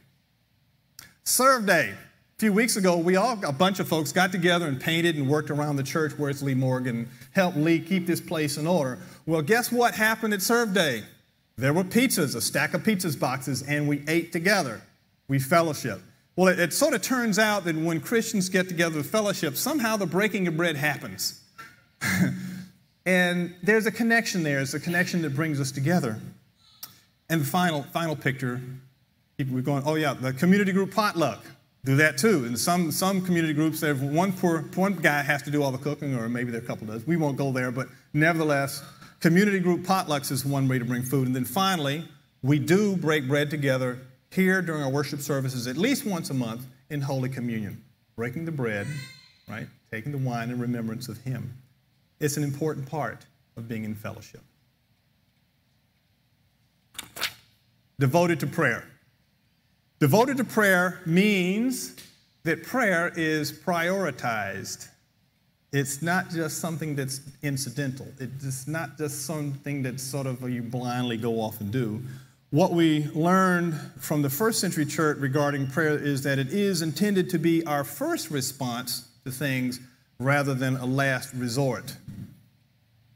Serve 1.25 1.67
day. 1.67 1.95
A 2.39 2.41
few 2.41 2.53
weeks 2.53 2.77
ago, 2.77 2.97
we 2.97 3.17
all, 3.17 3.37
a 3.45 3.51
bunch 3.51 3.81
of 3.81 3.89
folks, 3.89 4.13
got 4.13 4.31
together 4.31 4.69
and 4.69 4.81
painted 4.81 5.17
and 5.17 5.29
worked 5.29 5.51
around 5.51 5.75
the 5.75 5.83
church 5.83 6.17
where 6.17 6.31
it's 6.31 6.41
Lee 6.41 6.55
Morgan, 6.55 7.09
helped 7.33 7.57
Lee 7.57 7.81
keep 7.81 8.07
this 8.07 8.21
place 8.21 8.59
in 8.59 8.65
order. 8.65 9.01
Well, 9.27 9.43
guess 9.43 9.73
what 9.73 9.93
happened 9.93 10.33
at 10.33 10.41
Serve 10.41 10.73
Day? 10.73 11.03
There 11.57 11.73
were 11.73 11.83
pizzas, 11.83 12.37
a 12.37 12.41
stack 12.41 12.75
of 12.75 12.85
pizzas 12.85 13.19
boxes, 13.19 13.63
and 13.63 13.89
we 13.89 14.05
ate 14.07 14.31
together. 14.31 14.81
We 15.27 15.41
fellowship. 15.41 16.01
Well, 16.37 16.47
it, 16.47 16.61
it 16.61 16.73
sort 16.73 16.95
of 16.95 17.03
turns 17.03 17.41
out 17.41 17.65
that 17.65 17.75
when 17.75 17.99
Christians 17.99 18.49
get 18.49 18.69
together 18.69 18.99
with 18.99 19.11
fellowship, 19.11 19.57
somehow 19.57 19.97
the 19.97 20.07
breaking 20.07 20.47
of 20.47 20.57
bread 20.57 20.77
happens. 20.77 21.43
and 23.05 23.53
there's 23.65 23.87
a 23.87 23.91
connection 23.91 24.45
there. 24.45 24.61
It's 24.61 24.75
a 24.75 24.81
connection 24.81 25.23
that 25.23 25.35
brings 25.35 25.61
us 25.61 25.73
together. 25.73 26.21
And 27.29 27.41
the 27.41 27.47
final, 27.47 27.83
final 27.93 28.15
picture, 28.15 28.61
we're 29.41 29.61
going, 29.61 29.83
oh 29.85 29.97
yeah, 29.97 30.15
the 30.15 30.33
community 30.33 30.71
group 30.71 30.95
potluck 30.95 31.45
do 31.89 31.97
that 31.97 32.19
too. 32.19 32.45
In 32.45 32.55
some, 32.55 32.91
some 32.91 33.23
community 33.23 33.55
groups, 33.55 33.81
there's 33.81 33.99
one, 33.99 34.31
poor, 34.35 34.61
one 34.75 34.93
guy 34.93 35.23
has 35.23 35.41
to 35.45 35.51
do 35.51 35.63
all 35.63 35.73
the 35.73 35.79
cooking, 35.79 36.15
or 36.15 36.29
maybe 36.29 36.51
there 36.51 36.61
are 36.61 36.65
a 36.65 36.67
couple 36.67 36.87
does. 36.87 37.07
We 37.07 37.17
won't 37.17 37.39
go 37.39 37.51
there, 37.51 37.71
but 37.71 37.89
nevertheless, 38.13 38.85
community 39.21 39.59
group 39.59 39.87
potlucks 39.87 40.31
is 40.31 40.45
one 40.45 40.69
way 40.69 40.79
to 40.79 40.85
bring 40.85 41.03
food. 41.03 41.29
And 41.29 41.35
then 41.35 41.47
finally, 41.47 42.07
we 42.43 42.59
do 42.59 42.95
break 42.95 43.27
bread 43.27 43.49
together 43.49 44.01
here 44.31 44.61
during 44.61 44.83
our 44.83 44.91
worship 44.91 45.21
services 45.21 45.67
at 45.67 45.79
least 45.79 46.05
once 46.05 46.29
a 46.29 46.35
month 46.35 46.67
in 46.91 47.01
Holy 47.01 47.31
Communion. 47.31 47.83
Breaking 48.17 48.45
the 48.45 48.53
bread, 48.53 48.87
right? 49.49 49.67
Taking 49.91 50.13
the 50.13 50.19
wine 50.19 50.51
in 50.51 50.61
remembrance 50.61 51.09
of 51.09 51.17
Him. 51.23 51.55
It's 52.21 52.37
an 52.37 52.45
important 52.45 52.85
part 52.85 53.25
of 53.57 53.67
being 53.67 53.85
in 53.85 53.95
fellowship. 53.95 54.43
Devoted 57.99 58.41
to 58.41 58.47
prayer. 58.47 58.85
Devoted 60.01 60.37
to 60.37 60.45
prayer 60.45 61.01
means 61.07 61.97
that 62.45 62.63
prayer 62.63 63.13
is 63.17 63.53
prioritized. 63.53 64.89
It's 65.73 66.03
not 66.03 66.31
just 66.31 66.59
something 66.59 66.95
that's 66.95 67.21
incidental. 67.43 68.07
It's 68.19 68.69
not 68.69 68.97
just 68.97 69.27
something 69.27 69.83
that 69.83 69.99
sort 69.99 70.27
of 70.27 70.49
you 70.49 70.63
blindly 70.63 71.17
go 71.17 71.41
off 71.41 71.61
and 71.61 71.73
do. 71.73 72.01
what 72.51 72.73
we 72.73 73.05
learned 73.15 73.79
from 73.99 74.23
the 74.23 74.31
first 74.31 74.61
century 74.61 74.87
church 74.87 75.19
regarding 75.19 75.67
prayer 75.67 75.99
is 75.99 76.23
that 76.23 76.39
it 76.39 76.49
is 76.49 76.81
intended 76.81 77.29
to 77.31 77.39
be 77.39 77.65
our 77.67 77.85
first 77.85 78.31
response 78.31 79.09
to 79.25 79.31
things 79.31 79.81
rather 80.19 80.55
than 80.55 80.77
a 80.77 80.87
last 80.87 81.35
resort. 81.35 81.95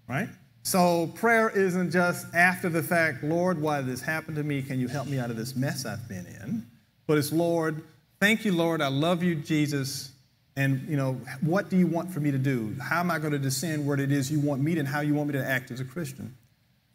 Right? 0.06 0.28
So 0.64 1.06
prayer 1.14 1.48
isn't 1.48 1.90
just 1.90 2.26
after 2.34 2.68
the 2.68 2.82
fact, 2.82 3.24
Lord, 3.24 3.60
why 3.60 3.78
did 3.78 3.86
this 3.86 4.02
happen 4.02 4.34
to 4.34 4.42
me? 4.42 4.62
Can 4.62 4.78
you 4.78 4.88
help 4.88 5.08
me 5.08 5.18
out 5.18 5.30
of 5.30 5.36
this 5.36 5.56
mess 5.56 5.86
I've 5.86 6.06
been 6.08 6.26
in? 6.26 6.66
But 7.12 7.18
it's, 7.18 7.30
Lord, 7.30 7.84
thank 8.20 8.46
you, 8.46 8.52
Lord. 8.52 8.80
I 8.80 8.88
love 8.88 9.22
you, 9.22 9.34
Jesus. 9.34 10.12
And, 10.56 10.88
you 10.88 10.96
know, 10.96 11.20
what 11.42 11.68
do 11.68 11.76
you 11.76 11.86
want 11.86 12.10
for 12.10 12.20
me 12.20 12.30
to 12.30 12.38
do? 12.38 12.74
How 12.80 13.00
am 13.00 13.10
I 13.10 13.18
going 13.18 13.34
to 13.34 13.38
descend 13.38 13.86
what 13.86 14.00
it 14.00 14.10
is 14.10 14.32
you 14.32 14.40
want 14.40 14.62
me 14.62 14.72
to 14.72 14.80
and 14.80 14.88
how 14.88 15.02
you 15.02 15.12
want 15.12 15.28
me 15.28 15.34
to 15.34 15.46
act 15.46 15.70
as 15.70 15.78
a 15.78 15.84
Christian? 15.84 16.34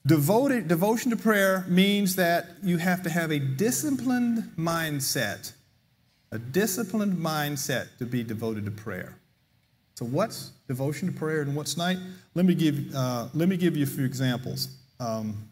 Devoted, 0.08 0.68
devotion 0.68 1.12
to 1.12 1.18
prayer 1.18 1.66
means 1.68 2.16
that 2.16 2.48
you 2.64 2.78
have 2.78 3.04
to 3.04 3.12
have 3.12 3.30
a 3.30 3.38
disciplined 3.38 4.40
mindset, 4.58 5.52
a 6.32 6.40
disciplined 6.40 7.16
mindset 7.16 7.90
to 8.00 8.06
be 8.08 8.24
devoted 8.24 8.66
to 8.66 8.72
prayer. 8.72 9.20
So, 9.94 10.06
what's 10.06 10.50
devotion 10.68 11.14
to 11.14 11.20
prayer 11.20 11.44
and 11.44 11.56
what's 11.56 11.78
night? 11.78 12.00
Let 12.34 12.48
me 12.48 12.56
give, 12.56 12.92
uh, 12.96 13.28
let 13.36 13.48
me 13.48 13.56
give 13.56 13.78
you 13.78 13.84
a 13.84 13.88
few 13.88 14.06
examples. 14.06 14.70
Um, 15.00 15.48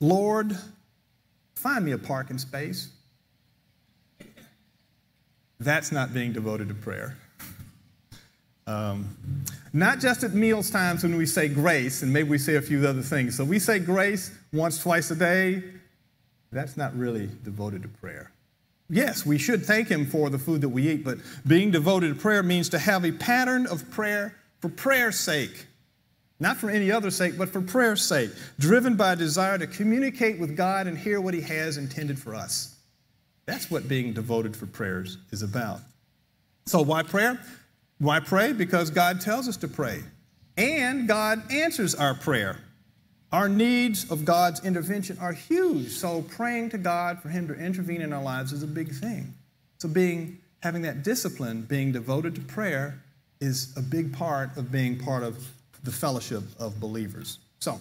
Lord, 0.00 0.54
find 1.56 1.84
me 1.84 1.92
a 1.92 1.98
parking 1.98 2.38
space. 2.38 2.90
That's 5.58 5.90
not 5.90 6.12
being 6.12 6.32
devoted 6.32 6.68
to 6.68 6.74
prayer. 6.74 7.16
Um, 8.66 9.16
not 9.72 10.00
just 10.00 10.24
at 10.24 10.34
meals 10.34 10.70
times 10.70 11.02
when 11.02 11.16
we 11.16 11.26
say 11.26 11.48
grace, 11.48 12.02
and 12.02 12.12
maybe 12.12 12.28
we 12.28 12.38
say 12.38 12.56
a 12.56 12.62
few 12.62 12.86
other 12.86 13.02
things. 13.02 13.36
So 13.36 13.44
we 13.44 13.58
say 13.58 13.78
grace 13.78 14.32
once, 14.52 14.82
twice 14.82 15.10
a 15.10 15.16
day. 15.16 15.62
That's 16.52 16.76
not 16.76 16.96
really 16.96 17.28
devoted 17.44 17.82
to 17.82 17.88
prayer. 17.88 18.30
Yes, 18.88 19.26
we 19.26 19.38
should 19.38 19.64
thank 19.64 19.88
Him 19.88 20.06
for 20.06 20.30
the 20.30 20.38
food 20.38 20.60
that 20.60 20.68
we 20.68 20.88
eat, 20.88 21.04
but 21.04 21.18
being 21.46 21.70
devoted 21.70 22.14
to 22.14 22.20
prayer 22.20 22.42
means 22.42 22.68
to 22.70 22.78
have 22.78 23.04
a 23.04 23.12
pattern 23.12 23.66
of 23.66 23.90
prayer 23.90 24.36
for 24.60 24.68
prayer's 24.68 25.18
sake. 25.18 25.66
Not 26.38 26.58
for 26.58 26.68
any 26.68 26.90
other 26.90 27.10
sake, 27.10 27.38
but 27.38 27.48
for 27.48 27.62
prayer's 27.62 28.02
sake, 28.02 28.30
driven 28.58 28.96
by 28.96 29.12
a 29.12 29.16
desire 29.16 29.56
to 29.58 29.66
communicate 29.66 30.38
with 30.38 30.56
God 30.56 30.86
and 30.86 30.96
hear 30.96 31.20
what 31.20 31.34
He 31.34 31.40
has 31.40 31.78
intended 31.78 32.18
for 32.18 32.34
us. 32.34 32.74
That's 33.46 33.70
what 33.70 33.88
being 33.88 34.12
devoted 34.12 34.56
for 34.56 34.66
prayers 34.66 35.18
is 35.30 35.42
about. 35.42 35.80
So, 36.66 36.82
why 36.82 37.04
prayer? 37.04 37.40
Why 37.98 38.20
pray? 38.20 38.52
Because 38.52 38.90
God 38.90 39.20
tells 39.20 39.48
us 39.48 39.56
to 39.58 39.68
pray. 39.68 40.02
And 40.56 41.08
God 41.08 41.50
answers 41.50 41.94
our 41.94 42.14
prayer. 42.14 42.58
Our 43.32 43.48
needs 43.48 44.10
of 44.10 44.24
God's 44.24 44.64
intervention 44.64 45.18
are 45.20 45.32
huge. 45.32 45.90
So 45.90 46.22
praying 46.22 46.70
to 46.70 46.78
God 46.78 47.20
for 47.20 47.28
Him 47.28 47.48
to 47.48 47.54
intervene 47.54 48.00
in 48.00 48.12
our 48.12 48.22
lives 48.22 48.52
is 48.52 48.62
a 48.62 48.66
big 48.66 48.92
thing. 48.92 49.34
So 49.78 49.88
being 49.88 50.38
having 50.60 50.82
that 50.82 51.02
discipline, 51.02 51.62
being 51.62 51.92
devoted 51.92 52.34
to 52.36 52.40
prayer, 52.40 53.02
is 53.40 53.76
a 53.76 53.82
big 53.82 54.12
part 54.12 54.56
of 54.56 54.72
being 54.72 54.98
part 54.98 55.22
of 55.22 55.46
the 55.84 55.92
fellowship 55.92 56.42
of 56.58 56.78
believers. 56.80 57.38
So 57.58 57.80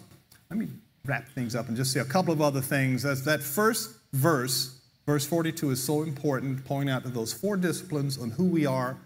let 0.49 0.59
me 0.59 0.67
wrap 1.05 1.27
things 1.29 1.55
up 1.55 1.67
and 1.67 1.77
just 1.77 1.91
say 1.91 1.99
a 1.99 2.05
couple 2.05 2.33
of 2.33 2.41
other 2.41 2.61
things. 2.61 3.03
That's 3.03 3.21
that 3.21 3.41
first 3.41 3.91
verse, 4.13 4.79
verse 5.05 5.25
42, 5.25 5.71
is 5.71 5.83
so 5.83 6.03
important, 6.03 6.65
pointing 6.65 6.89
out 6.89 7.03
that 7.03 7.13
those 7.13 7.33
four 7.33 7.57
disciplines 7.57 8.17
on 8.17 8.31
who 8.31 8.45
we 8.45 8.65
are 8.65 8.97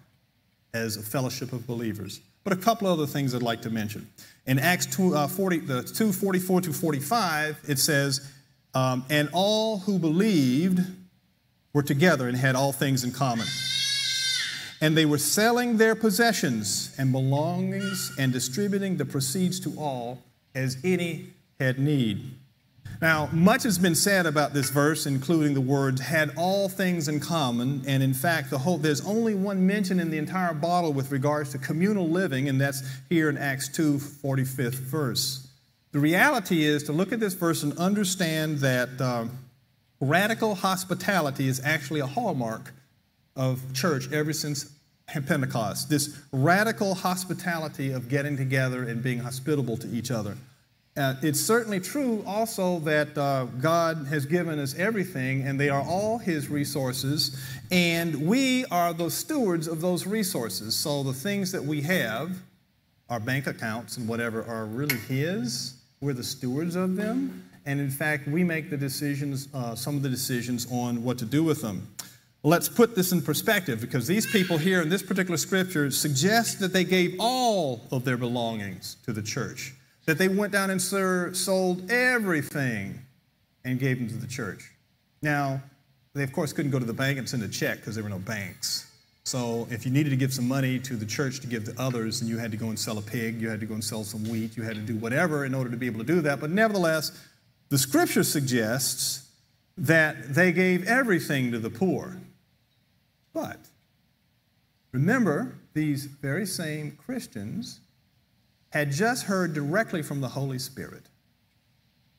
as 0.73 0.97
a 0.97 1.01
fellowship 1.01 1.51
of 1.53 1.65
believers. 1.67 2.21
But 2.43 2.53
a 2.53 2.57
couple 2.57 2.87
of 2.87 2.99
other 2.99 3.07
things 3.07 3.35
I'd 3.35 3.41
like 3.41 3.61
to 3.63 3.69
mention. 3.69 4.09
In 4.45 4.59
Acts 4.59 4.85
2, 4.87 5.15
uh, 5.15 5.27
40, 5.27 5.59
the 5.59 5.83
2 5.83 6.11
44 6.11 6.61
to 6.61 6.73
45, 6.73 7.59
it 7.67 7.79
says, 7.79 8.31
um, 8.73 9.05
And 9.09 9.29
all 9.33 9.79
who 9.79 9.99
believed 9.99 10.79
were 11.73 11.83
together 11.83 12.27
and 12.27 12.37
had 12.37 12.55
all 12.55 12.71
things 12.71 13.03
in 13.03 13.11
common. 13.11 13.45
And 14.81 14.95
they 14.95 15.05
were 15.05 15.17
selling 15.17 15.77
their 15.77 15.95
possessions 15.95 16.95
and 16.97 17.11
belongings 17.11 18.11
and 18.17 18.31
distributing 18.31 18.97
the 18.97 19.05
proceeds 19.05 19.59
to 19.61 19.73
all 19.77 20.21
as 20.55 20.77
any 20.83 21.33
had 21.59 21.79
need. 21.79 22.31
Now, 23.01 23.29
much 23.31 23.63
has 23.63 23.77
been 23.77 23.95
said 23.95 24.25
about 24.25 24.53
this 24.53 24.69
verse, 24.69 25.05
including 25.05 25.53
the 25.53 25.61
words 25.61 26.01
had 26.01 26.33
all 26.35 26.67
things 26.67 27.07
in 27.07 27.21
common, 27.21 27.81
and 27.87 28.03
in 28.03 28.13
fact, 28.13 28.49
the 28.49 28.57
whole, 28.57 28.77
there's 28.77 29.05
only 29.05 29.33
one 29.35 29.65
mention 29.65 30.01
in 30.01 30.11
the 30.11 30.17
entire 30.17 30.53
bottle 30.53 30.91
with 30.91 31.09
regards 31.11 31.51
to 31.51 31.57
communal 31.59 32.09
living, 32.09 32.49
and 32.49 32.59
that's 32.59 32.83
here 33.07 33.29
in 33.29 33.37
Acts 33.37 33.69
2, 33.69 33.97
45th 33.97 34.73
verse. 34.73 35.47
The 35.93 35.99
reality 35.99 36.65
is 36.65 36.83
to 36.83 36.91
look 36.91 37.13
at 37.13 37.21
this 37.21 37.33
verse 37.33 37.63
and 37.63 37.77
understand 37.77 38.59
that 38.59 38.89
uh, 38.99 39.25
radical 40.01 40.55
hospitality 40.55 41.47
is 41.47 41.61
actually 41.63 42.01
a 42.01 42.05
hallmark 42.05 42.73
of 43.39 43.73
church 43.73 44.11
ever 44.11 44.33
since 44.33 44.71
Pentecost. 45.07 45.89
This 45.89 46.19
radical 46.31 46.93
hospitality 46.93 47.91
of 47.91 48.09
getting 48.09 48.37
together 48.37 48.83
and 48.83 49.01
being 49.01 49.17
hospitable 49.17 49.77
to 49.77 49.87
each 49.87 50.11
other. 50.11 50.37
Uh, 50.97 51.15
it's 51.21 51.39
certainly 51.39 51.79
true 51.79 52.21
also 52.27 52.79
that 52.79 53.17
uh, 53.17 53.45
God 53.61 54.07
has 54.09 54.25
given 54.25 54.59
us 54.59 54.75
everything, 54.75 55.43
and 55.47 55.57
they 55.57 55.69
are 55.69 55.81
all 55.81 56.17
His 56.17 56.49
resources, 56.49 57.39
and 57.71 58.27
we 58.27 58.65
are 58.65 58.93
the 58.93 59.09
stewards 59.09 59.67
of 59.67 59.79
those 59.79 60.05
resources. 60.05 60.75
So 60.75 61.01
the 61.03 61.13
things 61.13 61.51
that 61.53 61.63
we 61.63 61.81
have, 61.81 62.41
our 63.09 63.19
bank 63.19 63.47
accounts 63.47 63.95
and 63.95 64.07
whatever, 64.09 64.43
are 64.43 64.65
really 64.65 64.97
His. 64.97 65.75
We're 66.01 66.13
the 66.13 66.23
stewards 66.23 66.75
of 66.75 66.97
them, 66.97 67.49
and 67.65 67.79
in 67.79 67.89
fact, 67.89 68.27
we 68.27 68.43
make 68.43 68.69
the 68.69 68.77
decisions, 68.77 69.47
uh, 69.53 69.75
some 69.75 69.95
of 69.95 70.03
the 70.03 70.09
decisions 70.09 70.67
on 70.69 71.03
what 71.03 71.17
to 71.19 71.25
do 71.25 71.43
with 71.43 71.61
them. 71.61 71.87
Let's 72.41 72.69
put 72.69 72.95
this 72.95 73.11
in 73.11 73.21
perspective 73.21 73.81
because 73.81 74.07
these 74.07 74.25
people 74.25 74.57
here 74.57 74.81
in 74.81 74.87
this 74.87 75.03
particular 75.03 75.37
scripture 75.37 75.91
suggest 75.91 76.59
that 76.61 76.71
they 76.71 76.85
gave 76.85 77.17
all 77.19 77.81
of 77.91 78.05
their 78.05 78.17
belongings 78.17 78.95
to 79.05 79.11
the 79.11 79.21
church 79.21 79.73
that 80.05 80.17
they 80.17 80.27
went 80.27 80.51
down 80.51 80.71
and 80.71 80.81
sold 80.81 81.91
everything 81.91 82.99
and 83.63 83.79
gave 83.79 83.99
them 83.99 84.07
to 84.07 84.15
the 84.15 84.25
church. 84.25 84.71
Now, 85.21 85.61
they 86.15 86.23
of 86.23 86.33
course 86.33 86.51
couldn't 86.51 86.71
go 86.71 86.79
to 86.79 86.85
the 86.85 86.93
bank 86.93 87.19
and 87.19 87.29
send 87.29 87.43
a 87.43 87.47
check 87.47 87.77
because 87.77 87.93
there 87.93 88.03
were 88.03 88.09
no 88.09 88.17
banks. 88.17 88.89
So 89.23 89.67
if 89.69 89.85
you 89.85 89.91
needed 89.91 90.09
to 90.09 90.15
give 90.15 90.33
some 90.33 90.47
money 90.47 90.79
to 90.79 90.95
the 90.95 91.05
church 91.05 91.41
to 91.41 91.47
give 91.47 91.65
to 91.65 91.79
others, 91.79 92.21
then 92.21 92.29
you 92.29 92.39
had 92.39 92.49
to 92.49 92.57
go 92.57 92.69
and 92.69 92.79
sell 92.79 92.97
a 92.97 93.01
pig, 93.03 93.39
you 93.39 93.49
had 93.49 93.59
to 93.59 93.67
go 93.67 93.75
and 93.75 93.83
sell 93.83 94.03
some 94.03 94.23
wheat, 94.23 94.57
you 94.57 94.63
had 94.63 94.73
to 94.73 94.81
do 94.81 94.95
whatever 94.95 95.45
in 95.45 95.53
order 95.53 95.69
to 95.69 95.77
be 95.77 95.85
able 95.85 95.99
to 95.99 96.05
do 96.05 96.21
that. 96.21 96.39
But 96.39 96.49
nevertheless, 96.49 97.11
the 97.67 97.77
scripture 97.77 98.23
suggests 98.23 99.29
that 99.77 100.33
they 100.33 100.51
gave 100.51 100.87
everything 100.87 101.51
to 101.51 101.59
the 101.59 101.69
poor. 101.69 102.17
But 103.39 103.59
remember, 104.91 105.55
these 105.73 106.05
very 106.05 106.45
same 106.45 106.91
Christians 106.91 107.79
had 108.71 108.91
just 108.91 109.25
heard 109.25 109.53
directly 109.53 110.01
from 110.01 110.19
the 110.19 110.27
Holy 110.27 110.59
Spirit. 110.59 111.03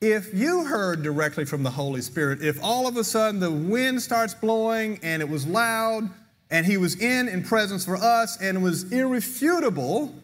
If 0.01 0.33
you 0.33 0.65
heard 0.65 1.03
directly 1.03 1.45
from 1.45 1.63
the 1.63 1.71
Holy 1.71 2.01
Spirit, 2.01 2.43
if 2.43 2.59
all 2.63 2.89
of 2.89 2.97
a 2.97 3.05
sudden 3.05 3.39
the 3.39 3.51
wind 3.51 4.01
starts 4.01 4.33
blowing 4.33 4.99
and 5.03 5.21
it 5.21 5.29
was 5.29 5.47
loud 5.47 6.09
and 6.51 6.65
he 6.65 6.79
was 6.79 6.99
in 6.99 7.29
in 7.29 7.45
presence 7.45 7.85
for 7.85 7.97
us 7.97 8.41
and 8.41 8.57
it 8.57 8.61
was 8.61 8.91
irrefutable, 8.91 10.15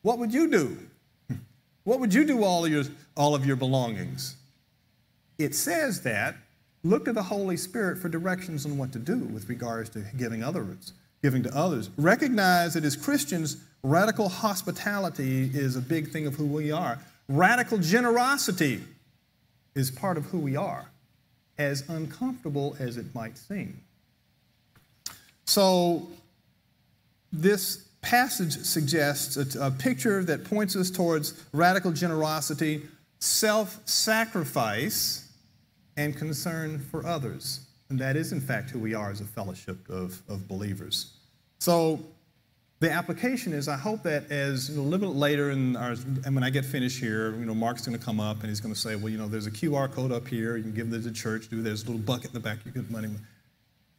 what 0.00 0.18
would 0.18 0.32
you 0.32 0.50
do? 0.50 0.78
What 1.84 2.00
would 2.00 2.14
you 2.14 2.24
do 2.24 2.42
all 2.42 2.64
of 2.64 2.72
your, 2.72 2.84
all 3.18 3.34
of 3.34 3.44
your 3.44 3.56
belongings? 3.56 4.36
It 5.38 5.54
says 5.54 6.00
that 6.02 6.36
look 6.84 7.04
to 7.06 7.12
the 7.12 7.22
Holy 7.22 7.56
Spirit 7.56 7.98
for 7.98 8.08
directions 8.08 8.64
on 8.64 8.78
what 8.78 8.92
to 8.92 8.98
do 8.98 9.18
with 9.18 9.48
regards 9.48 9.90
to 9.90 10.04
giving 10.16 10.42
others, 10.42 10.92
giving 11.22 11.42
to 11.42 11.56
others. 11.56 11.90
Recognize 11.96 12.74
that 12.74 12.84
as 12.84 12.96
Christians, 12.96 13.56
Radical 13.82 14.28
hospitality 14.28 15.50
is 15.54 15.76
a 15.76 15.80
big 15.80 16.10
thing 16.10 16.26
of 16.26 16.34
who 16.34 16.46
we 16.46 16.72
are. 16.72 16.98
Radical 17.28 17.78
generosity 17.78 18.82
is 19.74 19.90
part 19.90 20.16
of 20.16 20.24
who 20.26 20.38
we 20.38 20.56
are, 20.56 20.90
as 21.58 21.88
uncomfortable 21.88 22.76
as 22.80 22.96
it 22.96 23.14
might 23.14 23.38
seem. 23.38 23.80
So, 25.44 26.08
this 27.32 27.88
passage 28.02 28.58
suggests 28.58 29.54
a, 29.54 29.66
a 29.66 29.70
picture 29.70 30.24
that 30.24 30.44
points 30.44 30.74
us 30.74 30.90
towards 30.90 31.44
radical 31.52 31.92
generosity, 31.92 32.82
self 33.20 33.78
sacrifice, 33.84 35.27
and 35.98 36.16
concern 36.16 36.78
for 36.78 37.04
others. 37.04 37.66
And 37.90 37.98
that 37.98 38.16
is, 38.16 38.32
in 38.32 38.40
fact, 38.40 38.70
who 38.70 38.78
we 38.78 38.94
are 38.94 39.10
as 39.10 39.20
a 39.20 39.24
fellowship 39.24 39.76
of, 39.90 40.22
of 40.28 40.46
believers. 40.48 41.12
So, 41.58 42.00
the 42.80 42.88
application 42.88 43.52
is 43.52 43.66
I 43.66 43.76
hope 43.76 44.04
that 44.04 44.30
as 44.30 44.70
you 44.70 44.76
know, 44.76 44.82
a 44.82 44.84
little 44.84 45.08
bit 45.08 45.18
later, 45.18 45.50
in 45.50 45.74
our, 45.74 45.96
and 46.24 46.32
when 46.32 46.44
I 46.44 46.50
get 46.50 46.64
finished 46.64 47.00
here, 47.00 47.34
you 47.34 47.44
know, 47.44 47.54
Mark's 47.54 47.84
going 47.84 47.98
to 47.98 48.04
come 48.04 48.20
up 48.20 48.38
and 48.40 48.48
he's 48.48 48.60
going 48.60 48.72
to 48.72 48.78
say, 48.78 48.94
well, 48.94 49.08
you 49.08 49.18
know, 49.18 49.26
there's 49.26 49.48
a 49.48 49.50
QR 49.50 49.90
code 49.90 50.12
up 50.12 50.28
here. 50.28 50.56
You 50.56 50.62
can 50.62 50.74
give 50.74 50.92
it 50.92 51.02
to 51.02 51.10
church. 51.10 51.48
Do 51.48 51.58
a 51.58 51.62
little 51.62 51.98
bucket 51.98 52.26
in 52.26 52.34
the 52.34 52.40
back. 52.40 52.58
You 52.64 52.70
get 52.70 52.88
money. 52.88 53.08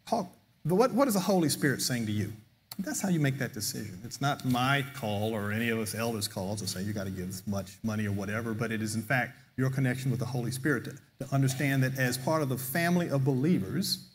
How, 0.05 0.29
what, 0.63 0.93
what 0.93 1.09
is 1.09 1.15
the 1.15 1.19
Holy 1.19 1.49
Spirit 1.49 1.81
saying 1.81 2.05
to 2.05 2.13
you? 2.13 2.31
That's 2.79 3.01
how 3.01 3.09
you 3.09 3.19
make 3.19 3.37
that 3.39 3.53
decision. 3.53 3.99
It's 4.05 4.21
not 4.21 4.45
my 4.45 4.85
call 4.95 5.33
or 5.33 5.51
any 5.51 5.69
of 5.69 5.79
us 5.79 5.93
elders' 5.93 6.29
calls 6.29 6.61
to 6.61 6.67
say 6.67 6.81
you 6.81 6.93
got 6.93 7.03
to 7.05 7.09
give 7.09 7.27
this 7.27 7.45
much 7.45 7.77
money 7.83 8.07
or 8.07 8.13
whatever, 8.13 8.53
but 8.53 8.71
it 8.71 8.81
is 8.81 8.95
in 8.95 9.01
fact 9.01 9.37
your 9.57 9.69
connection 9.69 10.09
with 10.09 10.19
the 10.19 10.25
Holy 10.25 10.51
Spirit 10.51 10.85
to, 10.85 10.91
to 11.19 11.33
understand 11.33 11.83
that 11.83 11.99
as 11.99 12.17
part 12.17 12.41
of 12.41 12.47
the 12.47 12.57
family 12.57 13.09
of 13.09 13.25
believers, 13.25 14.07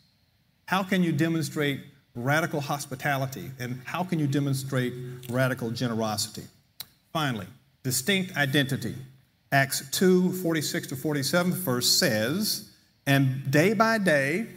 how 0.65 0.81
can 0.81 1.03
you 1.03 1.11
demonstrate 1.11 1.81
radical 2.15 2.59
hospitality 2.59 3.51
and 3.59 3.79
how 3.85 4.03
can 4.03 4.17
you 4.17 4.25
demonstrate 4.25 4.93
radical 5.29 5.69
generosity? 5.69 6.43
Finally, 7.13 7.47
distinct 7.83 8.35
identity. 8.35 8.95
Acts 9.51 9.87
2 9.91 10.33
46 10.33 10.87
to 10.87 10.95
47 10.95 11.53
verse 11.53 11.87
says, 11.87 12.71
And 13.05 13.51
day 13.51 13.73
by 13.73 13.99
day, 13.99 14.47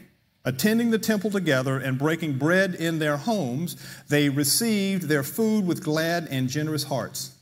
attending 0.48 0.90
the 0.90 0.98
temple 0.98 1.30
together 1.30 1.76
and 1.76 1.98
breaking 1.98 2.38
bread 2.38 2.74
in 2.74 2.98
their 2.98 3.18
homes, 3.18 3.76
they 4.08 4.30
received 4.30 5.02
their 5.02 5.22
food 5.22 5.66
with 5.66 5.84
glad 5.84 6.26
and 6.30 6.48
generous 6.48 6.84
hearts, 6.84 7.32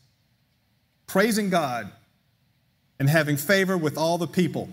praising 1.06 1.48
God 1.48 1.88
and 2.98 3.08
having 3.08 3.36
favor 3.36 3.78
with 3.78 3.96
all 3.96 4.18
the 4.18 4.26
people. 4.26 4.68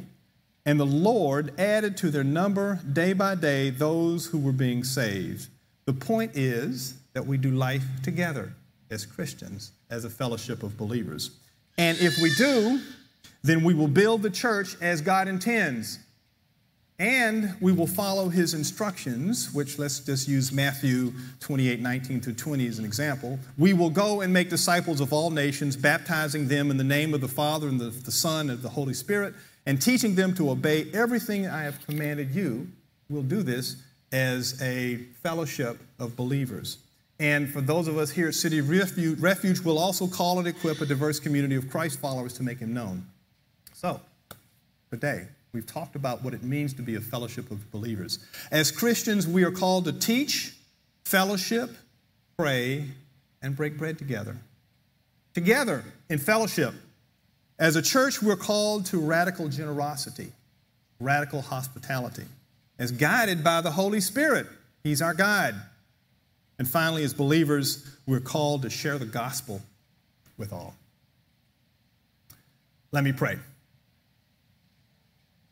And 0.66 0.80
the 0.80 0.86
Lord 0.86 1.54
added 1.60 1.96
to 1.98 2.10
their 2.10 2.24
number 2.24 2.80
day 2.92 3.14
by 3.14 3.36
day 3.36 3.70
those 3.70 4.26
who 4.26 4.40
were 4.40 4.52
being 4.52 4.84
saved. 4.84 5.48
The 5.86 5.94
point 5.94 6.32
is 6.34 6.96
that 7.14 7.28
we 7.28 7.38
do 7.38 7.52
life 7.52 7.86
together 8.02 8.52
as 8.90 9.06
Christians, 9.06 9.74
as 9.92 10.06
a 10.06 10.10
fellowship 10.10 10.64
of 10.64 10.76
believers. 10.76 11.30
And 11.78 12.00
if 12.00 12.18
we 12.20 12.34
do, 12.34 12.82
then 13.44 13.64
we 13.64 13.76
will 13.76 13.88
build 13.88 14.24
the 14.24 14.32
church 14.32 14.76
as 14.82 15.02
God 15.02 15.28
intends. 15.28 16.00
And 17.00 17.56
we 17.60 17.72
will 17.72 17.88
follow 17.88 18.30
his 18.30 18.54
instructions, 18.54 19.52
which 19.52 19.80
let's 19.80 20.00
just 20.00 20.28
use 20.28 20.52
Matthew 20.52 21.12
28 21.40 21.80
19 21.80 22.22
through 22.22 22.34
20 22.34 22.68
as 22.68 22.80
an 22.80 22.86
example. 22.86 23.40
We 23.58 23.74
will 23.74 23.90
go 23.90 24.22
and 24.22 24.32
make 24.32 24.50
disciples 24.50 25.02
of 25.02 25.12
all 25.12 25.32
nations, 25.32 25.76
baptizing 25.76 26.48
them 26.48 26.70
in 26.70 26.78
the 26.78 26.84
name 26.84 27.14
of 27.14 27.22
the 27.22 27.28
Father 27.28 27.68
and 27.68 27.80
the, 27.80 27.90
the 27.90 28.12
Son 28.12 28.50
and 28.50 28.62
the 28.62 28.70
Holy 28.70 28.94
Spirit, 28.94 29.34
and 29.66 29.82
teaching 29.82 30.14
them 30.14 30.36
to 30.36 30.52
obey 30.52 30.86
everything 30.94 31.48
I 31.48 31.64
have 31.64 31.84
commanded 31.86 32.36
you. 32.36 32.68
We'll 33.10 33.24
do 33.24 33.42
this 33.42 33.78
as 34.12 34.62
a 34.62 34.98
fellowship 35.24 35.80
of 35.98 36.16
believers. 36.16 36.78
And 37.20 37.50
for 37.50 37.62
those 37.62 37.88
of 37.88 37.98
us 37.98 38.12
here 38.12 38.28
at 38.28 38.36
City 38.36 38.62
Refuge, 38.62 39.20
Refuge 39.20 39.60
will 39.62 39.80
also 39.80 40.08
call 40.08 40.40
and 40.40 40.48
equip 40.48 40.82
a 40.82 40.86
diverse 40.86 41.20
community 41.20 41.56
of 41.56 41.70
Christ 41.70 42.00
followers 42.00 42.34
to 42.34 42.44
make 42.44 42.60
him 42.60 42.74
known. 42.74 43.06
So, 43.74 44.00
today, 44.90 45.28
we've 45.54 45.68
talked 45.68 45.96
about 45.96 46.24
what 46.24 46.34
it 46.34 46.44
means 46.44 46.74
to 46.74 46.82
be 46.82 46.96
a 46.96 47.00
fellowship 47.00 47.52
of 47.52 47.72
believers. 47.72 48.20
As 48.52 48.72
Christians, 48.72 49.28
we 49.28 49.44
are 49.44 49.52
called 49.52 49.86
to 49.86 49.94
teach, 49.94 50.56
fellowship, 51.06 51.70
pray, 52.38 52.86
and 53.42 53.56
break 53.56 53.78
bread 53.78 53.98
together. 54.00 54.36
Together 55.34 55.84
in 56.10 56.18
fellowship. 56.18 56.74
As 57.60 57.76
a 57.76 57.82
church, 57.82 58.22
we're 58.22 58.36
called 58.36 58.88
to 58.88 59.00
radical 59.00 59.48
generosity, 59.48 60.32
radical 61.00 61.42
hospitality, 61.42 62.26
as 62.80 62.92
guided 62.92 63.44
by 63.44 63.62
the 63.62 63.72
Holy 63.72 64.02
Spirit. 64.02 64.48
He's 64.84 65.02
our 65.02 65.14
guide. 65.14 65.56
And 66.58 66.68
finally, 66.68 67.04
as 67.04 67.14
believers, 67.14 67.88
we're 68.08 68.20
called 68.20 68.64
to 68.64 68.70
share 68.70 68.98
the 68.98 69.06
gospel 69.06 69.62
with 70.38 70.52
all. 70.52 70.76
Let 72.92 73.04
me 73.04 73.12
pray. 73.12 73.38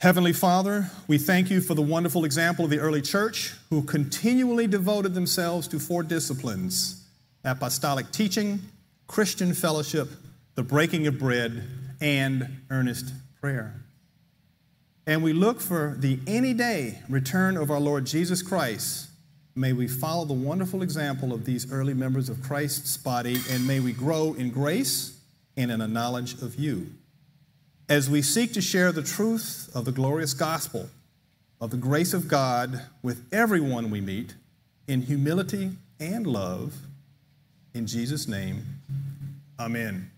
Heavenly 0.02 0.34
Father, 0.34 0.90
we 1.08 1.20
thank 1.20 1.52
you 1.52 1.62
for 1.62 1.76
the 1.76 1.82
wonderful 1.84 2.26
example 2.26 2.66
of 2.66 2.72
the 2.72 2.80
early 2.80 3.04
church 3.04 3.54
who 3.70 3.84
continually 3.84 4.66
devoted 4.66 5.14
themselves 5.14 5.68
to 5.68 5.80
four 5.80 6.02
disciplines 6.02 7.06
apostolic 7.46 8.10
teaching, 8.12 8.60
Christian 9.06 9.54
fellowship, 9.54 10.10
the 10.56 10.64
breaking 10.64 11.06
of 11.06 11.20
bread, 11.20 11.64
and 12.02 12.62
earnest 12.72 13.14
prayer. 13.40 13.76
And 15.06 15.22
we 15.22 15.34
look 15.34 15.62
for 15.62 15.96
the 15.98 16.20
any 16.26 16.56
day 16.56 17.00
return 17.08 17.56
of 17.56 17.70
our 17.70 17.80
Lord 17.80 18.06
Jesus 18.06 18.42
Christ 18.42 19.08
May 19.54 19.74
we 19.74 19.88
follow 19.88 20.24
the 20.24 20.34
wonderful 20.34 20.82
example 20.82 21.34
of 21.34 21.44
these 21.44 21.72
early 21.72 21.94
members 21.94 22.30
of 22.30 22.42
Christ's 22.42 22.96
body, 22.96 23.38
and 23.50 23.68
may 23.68 23.82
we 23.82 23.92
grow 23.92 24.34
in 24.34 24.50
grace 24.50 25.20
and 25.58 25.70
in 25.70 25.82
a 25.82 25.88
knowledge 25.90 26.42
of 26.42 26.56
you. 26.56 26.88
As 27.92 28.10
we 28.10 28.22
seek 28.22 28.54
to 28.54 28.62
share 28.62 28.94
the 28.94 29.04
truth 29.04 29.70
of 29.76 29.84
the 29.84 29.92
glorious 29.92 30.34
gospel 30.34 30.90
of 31.60 31.72
the 31.72 31.78
grace 31.78 32.14
of 32.14 32.30
God 32.30 32.84
with 33.04 33.26
everyone 33.34 33.92
we 33.92 34.00
meet 34.00 34.34
in 34.88 35.02
humility 35.02 35.72
and 36.00 36.26
love, 36.26 36.74
in 37.74 37.86
Jesus' 37.86 38.30
name, 38.30 38.64
amen. 39.60 40.10